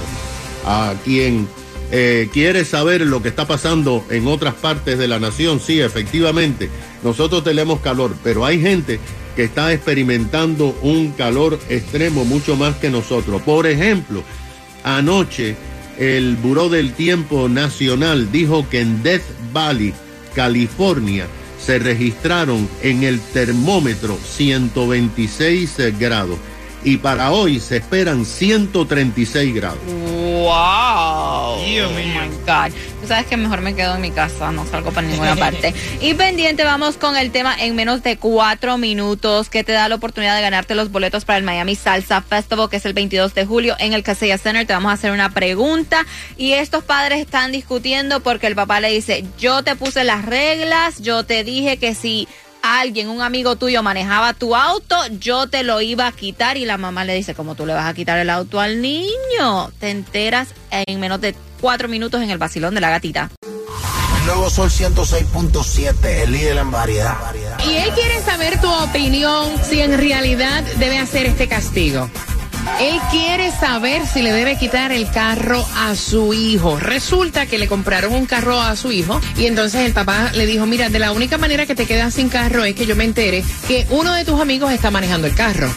A 0.65 0.95
quien 1.05 1.47
Eh, 1.91 2.29
¿Quieres 2.31 2.67
saber 2.67 3.01
lo 3.01 3.21
que 3.21 3.29
está 3.29 3.47
pasando 3.47 4.05
en 4.09 4.27
otras 4.27 4.53
partes 4.53 4.99
de 4.99 5.07
la 5.07 5.19
nación? 5.19 5.59
Sí, 5.59 5.81
efectivamente, 5.81 6.69
nosotros 7.03 7.43
tenemos 7.43 7.79
calor, 7.79 8.15
pero 8.23 8.45
hay 8.45 8.61
gente 8.61 8.99
que 9.35 9.45
está 9.45 9.73
experimentando 9.73 10.77
un 10.81 11.11
calor 11.11 11.59
extremo 11.69 12.25
mucho 12.25 12.55
más 12.55 12.75
que 12.75 12.89
nosotros. 12.89 13.41
Por 13.41 13.65
ejemplo, 13.65 14.23
anoche 14.83 15.55
el 15.97 16.35
Buró 16.35 16.69
del 16.69 16.93
Tiempo 16.93 17.49
Nacional 17.49 18.31
dijo 18.31 18.67
que 18.69 18.81
en 18.81 19.01
Death 19.01 19.23
Valley, 19.51 19.93
California, 20.35 21.25
se 21.59 21.79
registraron 21.79 22.69
en 22.83 23.03
el 23.03 23.19
termómetro 23.19 24.17
126 24.23 25.77
grados 25.99 26.37
y 26.83 26.97
para 26.97 27.31
hoy 27.31 27.59
se 27.59 27.77
esperan 27.77 28.25
136 28.25 29.53
grados. 29.55 29.79
¡Wow! 29.85 31.63
Dios 31.65 31.91
Oh 31.91 31.95
mío. 31.95 32.21
my 32.21 32.27
God. 32.45 32.73
Tú 33.01 33.07
sabes 33.07 33.25
que 33.27 33.37
mejor 33.37 33.61
me 33.61 33.73
quedo 33.75 33.95
en 33.95 34.01
mi 34.01 34.11
casa, 34.11 34.51
no 34.51 34.65
salgo 34.65 34.91
para 34.91 35.07
ninguna 35.07 35.35
parte. 35.37 35.73
Y 36.01 36.13
pendiente, 36.13 36.63
vamos 36.63 36.97
con 36.97 37.15
el 37.17 37.31
tema 37.31 37.55
en 37.59 37.75
menos 37.75 38.03
de 38.03 38.17
cuatro 38.17 38.77
minutos 38.77 39.49
que 39.49 39.63
te 39.63 39.71
da 39.71 39.87
la 39.89 39.95
oportunidad 39.95 40.35
de 40.35 40.41
ganarte 40.41 40.75
los 40.75 40.91
boletos 40.91 41.25
para 41.25 41.37
el 41.37 41.43
Miami 41.43 41.75
Salsa 41.75 42.21
Festival, 42.21 42.69
que 42.69 42.77
es 42.77 42.85
el 42.85 42.93
22 42.93 43.33
de 43.33 43.45
julio 43.45 43.75
en 43.79 43.93
el 43.93 44.03
Casella 44.03 44.37
Center. 44.37 44.65
Te 44.67 44.73
vamos 44.73 44.89
a 44.91 44.93
hacer 44.93 45.11
una 45.11 45.29
pregunta 45.33 46.05
y 46.37 46.53
estos 46.53 46.83
padres 46.83 47.19
están 47.19 47.51
discutiendo 47.51 48.19
porque 48.21 48.47
el 48.47 48.55
papá 48.55 48.79
le 48.79 48.89
dice, 48.91 49.23
yo 49.39 49.63
te 49.63 49.75
puse 49.75 50.03
las 50.03 50.25
reglas, 50.25 50.99
yo 51.01 51.23
te 51.23 51.43
dije 51.43 51.77
que 51.77 51.95
si 51.95 52.27
alguien, 52.77 53.09
un 53.09 53.21
amigo 53.21 53.55
tuyo 53.55 53.81
manejaba 53.81 54.33
tu 54.33 54.55
auto, 54.55 54.95
yo 55.19 55.47
te 55.47 55.63
lo 55.63 55.81
iba 55.81 56.07
a 56.07 56.11
quitar 56.11 56.57
y 56.57 56.65
la 56.65 56.77
mamá 56.77 57.05
le 57.05 57.15
dice, 57.15 57.33
¿cómo 57.33 57.55
tú 57.55 57.65
le 57.65 57.73
vas 57.73 57.87
a 57.87 57.93
quitar 57.93 58.19
el 58.19 58.29
auto 58.29 58.59
al 58.59 58.81
niño? 58.81 59.71
Te 59.79 59.89
enteras 59.89 60.49
en 60.71 60.99
menos 60.99 61.21
de 61.21 61.35
cuatro 61.61 61.87
minutos 61.87 62.21
en 62.21 62.29
el 62.29 62.37
vacilón 62.37 62.75
de 62.75 62.81
la 62.81 62.89
gatita. 62.89 63.31
El 64.19 64.25
nuevo 64.25 64.49
Sol 64.49 64.69
106.7, 64.69 66.05
el 66.23 66.31
líder 66.31 66.57
en 66.57 66.71
variedad. 66.71 67.15
Y 67.65 67.75
él 67.75 67.89
quiere 67.93 68.21
saber 68.21 68.59
tu 68.61 68.69
opinión 68.71 69.47
si 69.63 69.81
en 69.81 69.97
realidad 69.97 70.63
debe 70.77 70.99
hacer 70.99 71.25
este 71.25 71.47
castigo. 71.47 72.09
Él 72.79 72.99
quiere 73.11 73.51
saber 73.51 74.05
si 74.07 74.21
le 74.21 74.31
debe 74.31 74.57
quitar 74.57 74.91
el 74.91 75.09
carro 75.11 75.65
a 75.75 75.95
su 75.95 76.33
hijo. 76.33 76.79
Resulta 76.79 77.45
que 77.45 77.57
le 77.57 77.67
compraron 77.67 78.13
un 78.13 78.25
carro 78.25 78.61
a 78.61 78.75
su 78.75 78.91
hijo 78.91 79.19
y 79.37 79.45
entonces 79.45 79.85
el 79.85 79.93
papá 79.93 80.31
le 80.33 80.45
dijo, 80.45 80.65
mira, 80.65 80.89
de 80.89 80.99
la 80.99 81.11
única 81.11 81.37
manera 81.37 81.65
que 81.65 81.75
te 81.75 81.85
quedas 81.85 82.13
sin 82.13 82.29
carro 82.29 82.63
es 82.63 82.75
que 82.75 82.85
yo 82.85 82.95
me 82.95 83.03
entere 83.03 83.43
que 83.67 83.85
uno 83.89 84.13
de 84.13 84.25
tus 84.25 84.39
amigos 84.39 84.71
está 84.71 84.91
manejando 84.91 85.27
el 85.27 85.35
carro, 85.35 85.69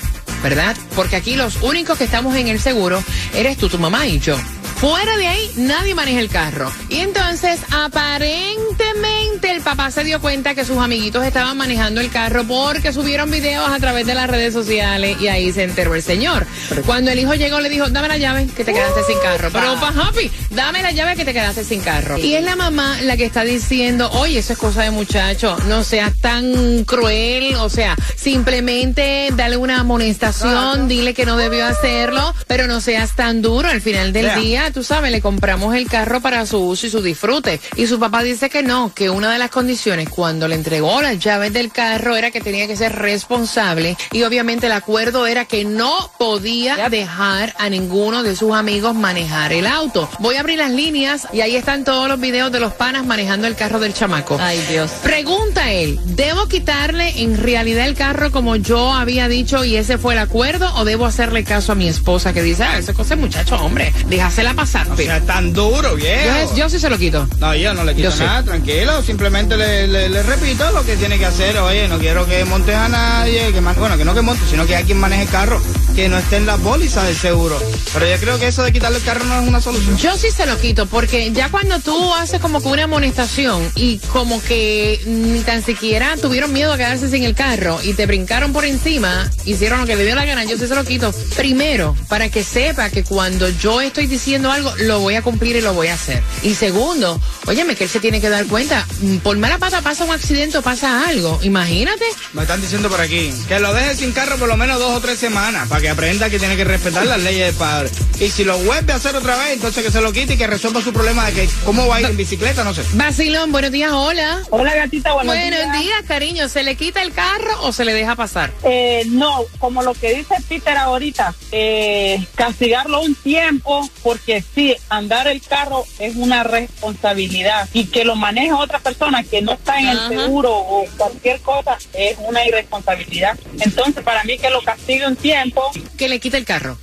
¿verdad? 0.43 0.77
Porque 0.95 1.17
aquí 1.17 1.35
los 1.37 1.63
únicos 1.63 1.99
que 1.99 2.05
estamos 2.05 2.37
en 2.37 2.49
el 2.49 2.61
seguro 2.61 3.03
eres 3.35 3.57
tú, 3.57 3.69
tu 3.69 3.79
mamá 3.79 4.07
y 4.07 4.19
yo. 4.19 4.37
Fuera 4.83 5.17
de 5.17 5.29
ahí, 5.29 5.49
nadie 5.59 5.95
maneja 5.95 6.19
el 6.19 6.29
carro. 6.29 6.69
Y 6.89 6.97
entonces, 6.97 7.61
aparentemente, 7.71 9.53
el 9.53 9.61
papá 9.61 9.93
se 9.93 10.03
dio 10.03 10.21
cuenta 10.21 10.57
que 10.57 10.65
sus 10.65 10.79
amiguitos 10.79 11.25
estaban 11.25 11.57
manejando 11.57 12.01
el 12.01 12.11
carro 12.11 12.43
porque 12.49 12.93
subieron 12.93 13.31
videos 13.31 13.71
a 13.71 13.79
través 13.79 14.07
de 14.07 14.15
las 14.17 14.29
redes 14.29 14.53
sociales 14.53 15.19
y 15.21 15.29
ahí 15.29 15.53
se 15.53 15.63
enteró 15.63 15.95
el 15.95 16.03
señor. 16.03 16.49
Cuando 16.85 17.13
el 17.13 17.21
hijo 17.21 17.33
llegó, 17.35 17.61
le 17.61 17.69
dijo, 17.69 17.89
dame 17.91 18.09
la 18.09 18.17
llave 18.19 18.49
que 18.49 18.65
te 18.65 18.73
quedaste 18.73 19.05
sin 19.05 19.21
carro. 19.21 19.51
Pero, 19.53 19.79
pa, 19.79 19.89
happy, 19.97 20.29
dame 20.51 20.83
la 20.83 20.91
llave 20.91 21.15
que 21.15 21.25
te 21.25 21.33
quedaste 21.33 21.63
sin 21.63 21.81
carro. 21.81 22.19
Y 22.19 22.35
es 22.35 22.43
la 22.43 22.57
mamá 22.57 23.01
la 23.03 23.17
que 23.17 23.25
está 23.25 23.45
diciendo, 23.45 24.11
oye, 24.15 24.41
eso 24.41 24.53
es 24.55 24.59
cosa 24.59 24.83
de 24.83 24.91
muchacho, 24.91 25.57
no 25.69 25.85
seas 25.85 26.19
tan 26.19 26.83
cruel, 26.87 27.55
o 27.55 27.69
sea, 27.69 27.95
simplemente 28.17 29.29
dale 29.37 29.57
una 29.57 29.79
amonestación, 29.79 30.89
dile 30.89 31.15
que 31.15 31.25
no 31.25 31.37
debió 31.37 31.67
hacerlo, 31.67 32.35
pero 32.49 32.67
no 32.67 32.81
seas 32.81 33.15
tan 33.15 33.43
duro. 33.43 33.69
Al 33.69 33.81
final 33.81 34.13
del 34.13 34.23
Yeah. 34.23 34.37
día, 34.39 34.72
tú 34.73 34.83
sabes, 34.83 35.13
le 35.13 35.21
compramos 35.21 35.75
el 35.75 35.89
carro 35.89 36.21
para 36.21 36.45
su 36.47 36.59
uso 36.59 36.87
y 36.87 36.91
su 36.91 37.03
disfrute. 37.03 37.61
Y 37.77 37.87
su 37.87 37.99
papá 37.99 38.23
dice 38.23 38.51
que 38.51 38.63
no, 38.63 38.93
que 38.95 39.11
una 39.11 39.33
de 39.33 39.39
las 39.39 39.51
condiciones 39.51 40.09
cuando 40.09 40.49
le 40.49 40.55
entregó 40.55 41.03
las 41.03 41.19
llaves 41.19 41.53
del 41.53 41.71
carro 41.71 42.17
era 42.17 42.31
que 42.31 42.41
tenía 42.41 42.67
que 42.67 42.77
ser 42.77 42.95
responsable 42.95 43.97
y 44.11 44.23
obviamente 44.23 44.67
el 44.67 44.73
acuerdo 44.73 45.27
era 45.27 45.45
que 45.45 45.65
no 45.65 46.11
podía 46.19 46.89
dejar 46.89 47.55
a 47.59 47.69
ninguno 47.69 48.23
de 48.23 48.37
sus 48.37 48.53
amigos 48.55 48.95
manejar 48.95 49.53
el 49.53 49.67
auto. 49.67 50.09
Voy 50.19 50.37
a 50.37 50.41
abrir 50.41 50.59
las 50.59 50.71
líneas 50.71 51.27
y 51.33 51.41
ahí 51.41 51.57
están 51.57 51.85
todos 51.85 52.09
los 52.09 52.21
videos 52.21 52.53
de 52.53 52.61
los 52.61 52.73
panas 52.73 53.05
manejando 53.07 53.47
el 53.47 53.57
carro 53.57 53.81
del 53.81 53.95
chamaco. 53.95 54.39
Ay, 54.41 54.63
Dios. 54.69 54.91
Pregunta 55.03 55.71
él, 55.73 55.99
¿debo 56.05 56.47
quitarle 56.49 57.23
en 57.23 57.37
realidad 57.37 57.87
el 57.87 57.95
carro 57.95 58.31
como 58.31 58.57
yo 58.57 58.93
había 58.93 59.29
dicho 59.29 59.65
y 59.65 59.77
ese 59.77 59.99
fue 59.99 60.15
el 60.15 60.21
acuerdo 60.21 60.73
o 60.77 60.85
debo 60.85 61.07
hacerle 61.07 61.45
caso 61.45 61.73
a 61.73 61.75
mi 61.75 61.89
esposa 61.89 62.33
que 62.33 62.43
dice, 62.43 62.63
ah, 62.65 62.79
esa 62.79 62.95
cosa 62.95 63.15
es 63.15 63.21
muchacho, 63.21 63.57
hombre, 63.57 63.93
déjasela 64.07 64.55
pasar. 64.63 64.89
O 64.91 64.97
sea, 64.97 65.21
tan 65.21 65.53
duro, 65.53 65.95
viejo. 65.97 66.51
yo, 66.51 66.57
yo 66.57 66.69
sí 66.69 66.79
se 66.79 66.89
lo 66.89 66.97
quito. 66.99 67.27
No, 67.39 67.55
yo 67.55 67.75
no 67.75 67.85
le 67.85 67.95
quito 67.95 68.11
Yo 68.11 68.17
sí. 68.17 68.23
nada, 68.23 68.43
tranquilo. 68.43 69.03
Simplemente 69.03 69.57
le, 69.57 69.87
le- 69.89 70.09
le 70.09 70.23
repito 70.23 70.71
lo 70.73 70.85
que 70.85 70.97
tiene 70.97 71.19
que 71.19 71.27
hacer. 71.27 71.57
Oye, 71.59 71.89
no 71.89 71.99
quiero 71.99 72.27
que 72.27 72.45
montes 72.45 72.75
a 72.75 72.89
nadie, 72.89 73.53
que 73.53 73.61
man- 73.61 73.75
bueno, 73.79 73.97
que 73.97 74.05
no 74.05 74.15
que 74.15 74.23
monte, 74.23 74.43
sino 74.51 74.67
que 74.67 74.77
hay 74.77 74.85
quien 74.85 74.99
maneje 74.99 75.23
el 75.23 75.29
carro, 75.29 75.61
que 75.95 76.09
no 76.09 76.19
esté 76.19 76.37
en 76.37 76.47
la 76.47 76.57
póliza 76.57 77.03
del 77.05 77.17
seguro. 77.17 77.59
Pero 77.93 78.07
yo 78.07 78.19
creo 78.19 78.39
que 78.39 78.49
eso 78.49 78.63
de 78.63 78.73
quitarle 78.73 78.99
el 78.99 79.05
carro 79.05 79.25
no 79.25 79.41
es 79.41 79.49
una 79.49 79.61
solución. 79.61 79.97
Yo 79.99 80.17
sí 80.17 80.31
se 80.31 80.47
lo 80.47 80.59
quito, 80.59 80.87
porque 80.87 81.31
ya 81.33 81.51
cuando 81.51 81.79
tú 81.81 82.15
haces 82.15 82.41
como 82.41 82.63
que 82.63 82.69
una 82.69 82.85
amonestación 82.85 83.71
y 83.75 83.99
como 83.99 84.43
que 84.43 85.01
ni 85.07 85.41
tan 85.41 85.63
siquiera 85.63 86.17
tuvieron 86.17 86.53
miedo 86.53 86.73
a 86.73 86.77
quedarse 86.77 87.11
sin 87.11 87.25
el 87.25 87.35
carro 87.35 87.79
y 87.83 87.93
te 87.95 88.07
brincaron 88.07 88.53
por 88.53 88.65
encima, 88.65 89.31
hicieron 89.45 89.81
lo 89.81 89.87
que 89.87 89.97
le 89.97 90.07
dio 90.07 90.15
la 90.15 90.25
gana, 90.25 90.45
yo 90.45 90.57
sí 90.57 90.67
se 90.67 90.75
lo 90.75 90.85
quito. 90.85 91.13
Primero, 91.37 91.95
para 92.09 92.31
que 92.31 92.43
sepa 92.43 92.89
que 92.89 93.05
cuando 93.05 93.49
yo 93.51 93.81
estoy 93.81 94.07
diciendo 94.07 94.51
algo, 94.51 94.73
lo 94.79 95.01
voy 95.01 95.17
a 95.17 95.23
cumplir 95.23 95.57
y 95.57 95.61
lo 95.61 95.75
voy 95.75 95.89
a 95.89 95.95
hacer. 95.95 96.23
Y 96.43 96.55
segundo, 96.55 97.21
óyeme, 97.47 97.75
que 97.75 97.85
él 97.85 97.91
se 97.91 98.01
tiene 98.01 98.21
que 98.21 98.31
dar 98.31 98.47
cuenta, 98.47 98.87
mm, 99.01 99.19
por 99.19 99.37
mala 99.37 99.59
pata 99.59 99.83
pasa 99.83 100.05
un 100.05 100.11
accidente 100.11 100.57
o 100.59 100.63
pasa 100.63 101.07
algo, 101.07 101.39
imagínate. 101.43 102.05
Me 102.33 102.43
están 102.43 102.61
diciendo 102.61 102.89
por 102.89 103.01
aquí 103.01 103.33
que 103.47 103.61
lo 103.61 103.75
deje 103.75 103.97
sin 103.97 104.13
carro 104.13 104.39
por 104.39 104.49
lo 104.49 104.57
menos 104.57 104.79
dos 104.79 104.97
o 104.97 105.01
tres 105.01 105.19
semanas 105.19 105.69
para 105.69 105.82
que 105.83 105.89
aprenda 105.89 106.31
que 106.31 106.39
tiene 106.39 106.57
que 106.57 106.63
respetar 106.63 107.05
las 107.05 107.21
leyes 107.21 107.47
del 107.47 107.55
padre. 107.57 107.91
Y 108.21 108.29
si 108.31 108.45
lo 108.45 108.57
vuelve 108.59 108.93
a 108.93 108.97
hacer 108.97 109.17
otra 109.17 109.37
vez, 109.37 109.55
entonces 109.55 109.85
que 109.85 109.91
se 109.91 110.01
lo 110.01 110.13
quite 110.13 110.35
y 110.35 110.37
que 110.39 110.47
resuelva 110.47 110.81
su 110.81 110.93
problema 110.93 111.27
de 111.27 111.33
que 111.33 111.49
cómo 111.65 111.89
va 111.89 111.97
a 111.97 112.01
ir 112.01 112.07
en 112.07 112.17
bicicleta, 112.17 112.63
no 112.63 112.73
sé. 112.73 112.85
Vacilón, 112.93 113.51
buenos 113.51 113.73
días, 113.73 113.91
hola. 113.93 114.43
Hola 114.51 114.75
gatita, 114.77 115.13
buenos, 115.13 115.35
Buenos 115.35 115.59
días. 115.59 115.81
días, 115.81 116.03
cariño. 116.07 116.49
¿Se 116.49 116.63
le 116.63 116.77
quita 116.77 117.03
el 117.03 117.13
carro 117.13 117.63
o 117.63 117.73
se 117.73 117.85
le 117.85 117.95
deja 117.95 118.15
pasar? 118.15 118.53
Eh, 118.63 119.03
no, 119.09 119.41
como 119.59 119.83
lo 119.83 119.93
que 119.95 120.15
dice 120.15 120.37
Peter 120.49 120.77
ahorita, 120.77 121.35
eh, 121.51 122.25
castigarlo 122.37 123.01
un 123.01 123.17
tiempo, 123.17 123.91
porque 124.05 124.45
sí, 124.55 124.77
andar 124.89 125.27
el 125.27 125.43
carro 125.43 125.85
es 125.99 126.15
una 126.15 126.45
responsabilidad 126.45 127.69
y 127.73 127.87
que 127.87 128.05
lo 128.05 128.15
maneje 128.15 128.53
otra 128.53 128.79
persona 128.79 129.25
que 129.25 129.43
no 129.43 129.55
está 129.55 129.81
en 129.81 129.89
Ajá. 129.89 130.07
el 130.13 130.19
seguro 130.21 130.53
o 130.55 130.85
cualquier 130.97 131.41
cosa 131.41 131.77
es 131.93 132.17
una 132.19 132.47
irresponsabilidad. 132.47 133.37
Entonces, 133.59 134.05
para 134.05 134.23
mí 134.23 134.39
que 134.39 134.49
lo 134.49 134.63
castigue 134.63 135.09
un 135.09 135.17
tiempo, 135.17 135.72
Que 135.97 136.09
le 136.09 136.19
quite 136.21 136.37
el 136.37 136.45
carro. 136.45 136.77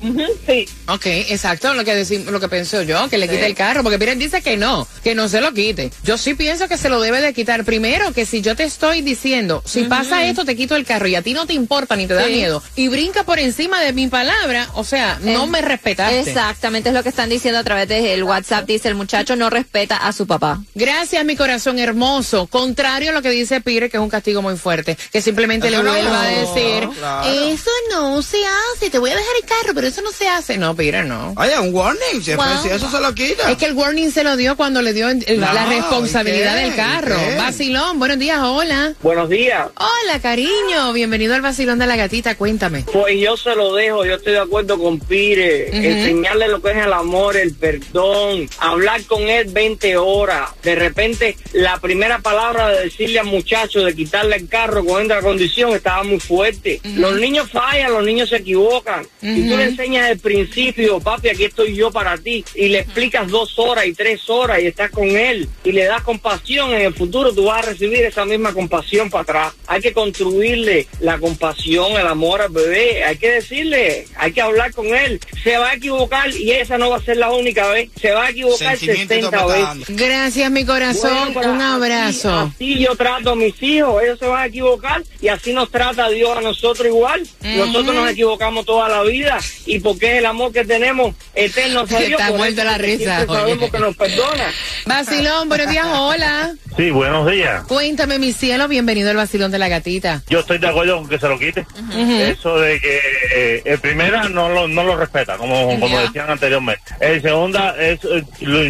sí. 0.48 0.68
Ok, 0.88 1.06
exacto, 1.06 1.74
lo 1.74 1.84
que 1.86 1.94
decim- 1.96 2.26
lo 2.26 2.40
que 2.40 2.50
pienso 2.50 2.82
yo, 2.82 3.10
que 3.10 3.18
le 3.18 3.28
quite 3.28 3.46
el 3.46 3.56
carro, 3.56 3.84
porque 3.84 3.98
miren, 3.98 4.18
dice 4.20 4.42
que 4.42 4.58
no, 4.58 4.88
que 5.04 5.16
no 5.16 5.30
se 5.30 5.42
lo 5.42 5.54
quite. 5.54 5.92
Yo 6.04 6.18
sí 6.18 6.34
pienso 6.34 6.68
que 6.68 6.78
se 6.78 6.90
lo 6.90 7.00
debe 7.02 7.22
de 7.22 7.34
quitar. 7.34 7.64
Primero, 7.64 8.12
que 8.14 8.26
si 8.26 8.42
yo 8.42 8.56
te 8.56 8.64
estoy 8.64 9.02
diciendo, 9.02 9.62
si 9.66 9.84
pasa 9.84 10.26
esto, 10.26 10.46
te 10.46 10.56
quito 10.56 10.76
el 10.76 10.86
carro 10.86 11.08
y 11.08 11.16
a 11.16 11.22
ti 11.22 11.34
no 11.34 11.46
te 11.46 11.54
importa 11.54 11.96
ni 11.96 12.08
te 12.08 12.14
da 12.14 12.26
miedo, 12.28 12.62
y 12.76 12.88
brinca 12.88 13.24
por 13.24 13.40
encima 13.40 13.82
de 13.82 13.94
mi 13.94 14.08
palabra, 14.08 14.68
o 14.76 14.84
sea, 14.84 15.20
no 15.22 15.48
me 15.48 15.62
respetaste. 15.62 16.20
Exactamente 16.20 16.90
es 16.90 16.96
lo 16.96 17.04
que 17.04 17.10
están 17.10 17.30
diciendo 17.30 17.60
a 17.60 17.64
través 17.64 17.88
del 17.88 18.24
WhatsApp. 18.24 18.66
Dice 18.66 18.88
el 18.88 18.96
muchacho 18.96 19.36
no 19.36 19.50
respeta 19.50 19.98
a 19.98 20.12
su 20.14 20.26
papá. 20.28 20.62
Gracias, 20.76 21.24
mi 21.26 21.36
corazón 21.36 21.80
hermoso. 21.80 22.48
Contrario 22.48 23.12
a 23.12 23.14
lo 23.14 23.22
que 23.22 23.30
dice 23.30 23.62
Pire, 23.62 23.90
que 23.90 23.98
es 23.98 24.04
un 24.04 24.10
castigo 24.10 24.42
muy 24.42 24.56
fuerte, 24.58 24.98
que 25.12 25.22
simplemente 25.22 25.68
Eso 25.68 25.84
le 25.84 25.90
vuelva 25.90 26.10
no, 26.12 26.20
a 26.20 26.28
decir, 26.28 26.90
claro. 26.98 27.30
eso 27.30 27.72
no 27.92 28.22
se 28.22 28.38
hace, 28.46 28.79
te 28.90 28.98
voy 29.00 29.10
a 29.10 29.16
dejar 29.16 29.32
el 29.42 29.48
carro, 29.48 29.74
pero 29.76 29.88
eso 29.88 30.02
no 30.02 30.12
se 30.12 30.28
hace. 30.28 30.58
No, 30.58 30.76
Pire, 30.76 31.04
no. 31.04 31.34
Oye, 31.38 31.60
un 31.60 31.74
warning, 31.74 32.24
si, 32.24 32.34
Wow. 32.36 32.46
si 32.64 32.70
eso 32.70 32.90
se 32.90 33.00
lo 33.02 33.14
quita. 33.14 33.52
Es 33.52 33.58
que 33.58 33.66
el 33.66 33.74
warning 33.74 34.12
se 34.12 34.24
lo 34.24 34.36
dio 34.38 34.56
cuando 34.56 34.82
le 34.82 34.94
dio 34.94 35.10
el- 35.10 35.24
la 35.40 35.66
responsabilidad 35.66 36.56
del 36.56 36.76
carro. 36.76 37.18
Vacilón, 37.38 38.00
buenos 38.00 38.20
días, 38.20 38.40
hola. 38.42 38.94
Buenos 39.02 39.30
días. 39.30 39.68
Hola, 39.76 40.20
cariño. 40.22 40.94
Bienvenido 40.94 41.36
al 41.36 41.42
vacilón 41.42 41.80
de 41.80 41.88
la 41.88 41.96
gatita, 41.96 42.36
cuéntame. 42.36 42.86
Pues 42.92 43.20
yo 43.20 43.36
se 43.38 43.56
lo 43.56 43.74
dejo, 43.74 44.06
yo 44.06 44.16
estoy 44.16 44.34
de 44.34 44.40
acuerdo 44.40 44.80
con 44.80 45.00
Pire, 45.00 45.70
enseñarle 45.76 46.48
lo 46.48 46.62
que 46.62 46.72
es 46.72 46.78
el 46.78 46.94
amor, 46.94 47.36
el 47.38 47.54
perdón, 47.54 48.50
hablar 48.60 49.04
con 49.06 49.24
él 49.30 49.48
20 49.52 49.98
horas. 49.98 50.50
De 50.64 50.76
repente, 50.76 51.36
la 51.54 51.78
primera 51.80 52.20
palabra 52.20 52.70
de 52.70 52.84
decirle 52.86 53.20
al 53.20 53.26
muchacho 53.26 53.82
de 53.84 53.96
quitarle 53.96 54.36
el 54.38 54.48
carro 54.48 54.86
con 54.86 55.02
esta 55.02 55.22
condición 55.22 55.74
estaba 55.74 56.04
muy 56.04 56.20
fuerte. 56.20 56.80
Los 56.96 57.16
niños 57.20 57.50
fallan, 57.52 57.92
los 57.92 58.04
niños 58.06 58.30
se 58.30 58.38
equivocan. 58.38 58.69
Equivocan. 58.70 59.06
Si 59.22 59.50
tú 59.50 59.58
le 59.58 59.64
enseñas 59.66 60.10
el 60.10 60.20
principio, 60.20 61.00
papi, 61.00 61.30
aquí 61.30 61.46
estoy 61.46 61.76
yo 61.76 61.92
para 61.92 62.18
ti, 62.18 62.44
y 62.56 62.70
le 62.70 62.80
explicas 62.80 63.28
dos 63.28 63.58
horas 63.58 63.86
y 63.86 63.94
tres 63.94 64.30
horas 64.30 64.60
y 64.62 64.68
estás 64.68 64.92
con 64.92 65.06
él 65.06 65.48
y 65.64 65.72
le 65.72 65.86
das 65.86 66.02
compasión, 66.04 66.72
en 66.74 66.82
el 66.82 66.94
futuro 66.94 67.34
tú 67.34 67.46
vas 67.46 67.66
a 67.66 67.70
recibir 67.70 68.04
esa 68.04 68.26
misma 68.26 68.54
compasión 68.54 69.10
para 69.10 69.24
atrás. 69.24 69.54
Hay 69.68 69.82
que 69.82 69.94
construirle 69.94 70.88
la 71.00 71.18
compasión, 71.20 71.94
el 71.94 72.08
amor 72.08 72.42
al 72.42 72.50
bebé, 72.50 73.04
hay 73.04 73.18
que 73.18 73.32
decirle, 73.32 74.08
hay 74.16 74.32
que 74.32 74.42
hablar 74.42 74.74
con 74.74 74.88
él. 74.88 75.20
Se 75.44 75.58
va 75.58 75.70
a 75.70 75.74
equivocar 75.76 76.30
y 76.32 76.52
esa 76.52 76.78
no 76.78 76.90
va 76.90 76.98
a 76.98 77.02
ser 77.02 77.18
la 77.18 77.32
única 77.32 77.68
vez. 77.70 77.90
Se 78.00 78.12
va 78.12 78.28
a 78.28 78.30
equivocar 78.30 78.78
60 78.78 79.46
veces. 79.46 79.86
Gracias, 79.90 80.52
mi 80.52 80.66
corazón. 80.66 81.34
Bueno, 81.34 81.54
Un 81.54 81.62
abrazo. 81.62 82.54
Así, 82.56 82.80
yo 82.80 82.96
trato 82.96 83.32
a 83.32 83.36
mis 83.36 83.62
hijos, 83.62 84.02
ellos 84.04 84.20
se 84.20 84.26
van 84.26 84.44
a 84.44 84.46
equivocar 84.46 85.04
y 85.22 85.28
así 85.28 85.54
nos 85.54 85.70
trata 85.70 86.10
Dios 86.10 86.38
a 86.38 86.42
nosotros 86.42 86.88
igual. 86.88 87.28
Nosotros 87.42 87.96
nos 87.96 88.10
equivocamos 88.12 88.59
toda 88.64 88.90
la 88.90 89.04
vida 89.04 89.38
y 89.66 89.80
porque 89.80 90.14
es 90.14 90.18
el 90.20 90.26
amor 90.26 90.52
que 90.52 90.66
tenemos 90.66 91.16
eterno 91.36 91.82
hacia 91.82 92.00
Dios. 92.08 92.12
Está 92.12 92.28
por 92.30 92.38
muerto 92.38 92.62
eso 92.62 92.70
la 92.70 92.78
risa, 92.78 93.16
siempre 93.18 93.36
sabemos 93.36 93.72
que 93.72 93.80
nos 93.80 93.96
perdona. 93.96 94.52
Vacilón, 94.86 95.50
buenos 95.50 95.70
días, 95.70 95.86
hola. 95.90 96.56
Sí, 96.78 96.92
buenos 96.92 97.30
días. 97.30 97.64
Cuéntame, 97.68 98.20
mi 98.20 98.32
cielo, 98.34 98.68
bienvenido 98.68 99.10
al 99.10 99.18
vacilón 99.18 99.52
de 99.52 99.60
la 99.60 99.68
gatita. 99.68 100.24
Yo 100.30 100.40
estoy 100.40 100.58
de 100.58 100.68
acuerdo 100.68 100.98
con 100.98 101.10
que 101.10 101.20
se 101.20 101.28
lo 101.28 101.38
quite. 101.38 101.66
Eso 101.98 102.60
de 102.60 102.80
que 102.80 103.00
eh, 103.36 103.62
el 103.66 103.80
primera 103.80 104.30
no 104.30 104.50
lo, 104.50 104.68
no 104.68 104.84
lo 104.84 104.96
respeta, 104.96 105.38
como, 105.38 105.80
como 105.80 106.00
decían 106.00 106.30
anteriormente. 106.30 106.82
El 107.00 107.22
segunda 107.22 107.76
es, 107.80 108.00
eh, 108.06 108.24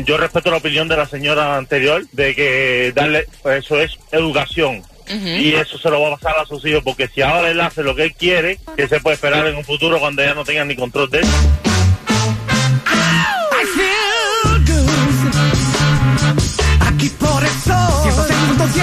yo 0.06 0.18
respeto 0.18 0.52
la 0.52 0.58
opinión 0.58 0.88
de 0.88 0.98
la 0.98 1.06
señora 1.06 1.58
anterior 1.58 2.06
de 2.12 2.36
que 2.36 2.92
darle, 2.96 3.26
eso 3.46 3.80
es 3.80 3.98
educación. 4.12 4.84
Y 5.10 5.56
eso 5.56 5.78
se 5.80 5.90
lo 5.90 6.02
va 6.02 6.10
a 6.10 6.18
pasar 6.18 6.38
a 6.40 6.46
sus 6.46 6.64
hijos, 6.66 6.84
porque 6.84 7.08
si 7.08 7.22
ahora 7.22 7.50
él 7.50 7.60
hace 7.62 7.82
lo 7.82 7.96
que 7.96 8.04
él 8.04 8.14
quiere, 8.14 8.60
que 8.76 8.88
se 8.88 9.00
puede 9.00 9.16
esperar 9.16 9.48
en 9.48 9.56
un 9.56 9.64
futuro 9.64 10.00
cuando 10.00 10.24
ya 10.24 10.36
no 10.36 10.44
tengan 10.44 10.68
ni 10.68 10.76
control 10.76 11.10
de 11.10 11.20
él. 11.20 11.26
I 11.26 11.30
feel 13.76 14.66
good. 14.68 15.34
Aquí 16.88 17.10
por 17.10 17.44
el 17.44 17.50
sol. 17.50 18.04
106.7 18.04 18.80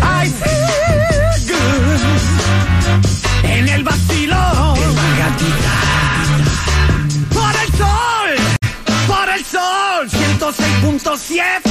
I 0.00 0.30
feel 0.30 1.52
good. 1.52 2.00
En 3.44 3.68
el 3.68 3.84
vacilón. 3.84 4.78
En 4.78 4.96
la 4.96 5.16
gatita. 5.18 5.74
Por 7.34 7.54
el 7.60 7.68
sol. 7.76 8.30
Por 9.06 9.28
el 9.28 9.44
sol. 9.44 10.08
106.7 10.08 11.67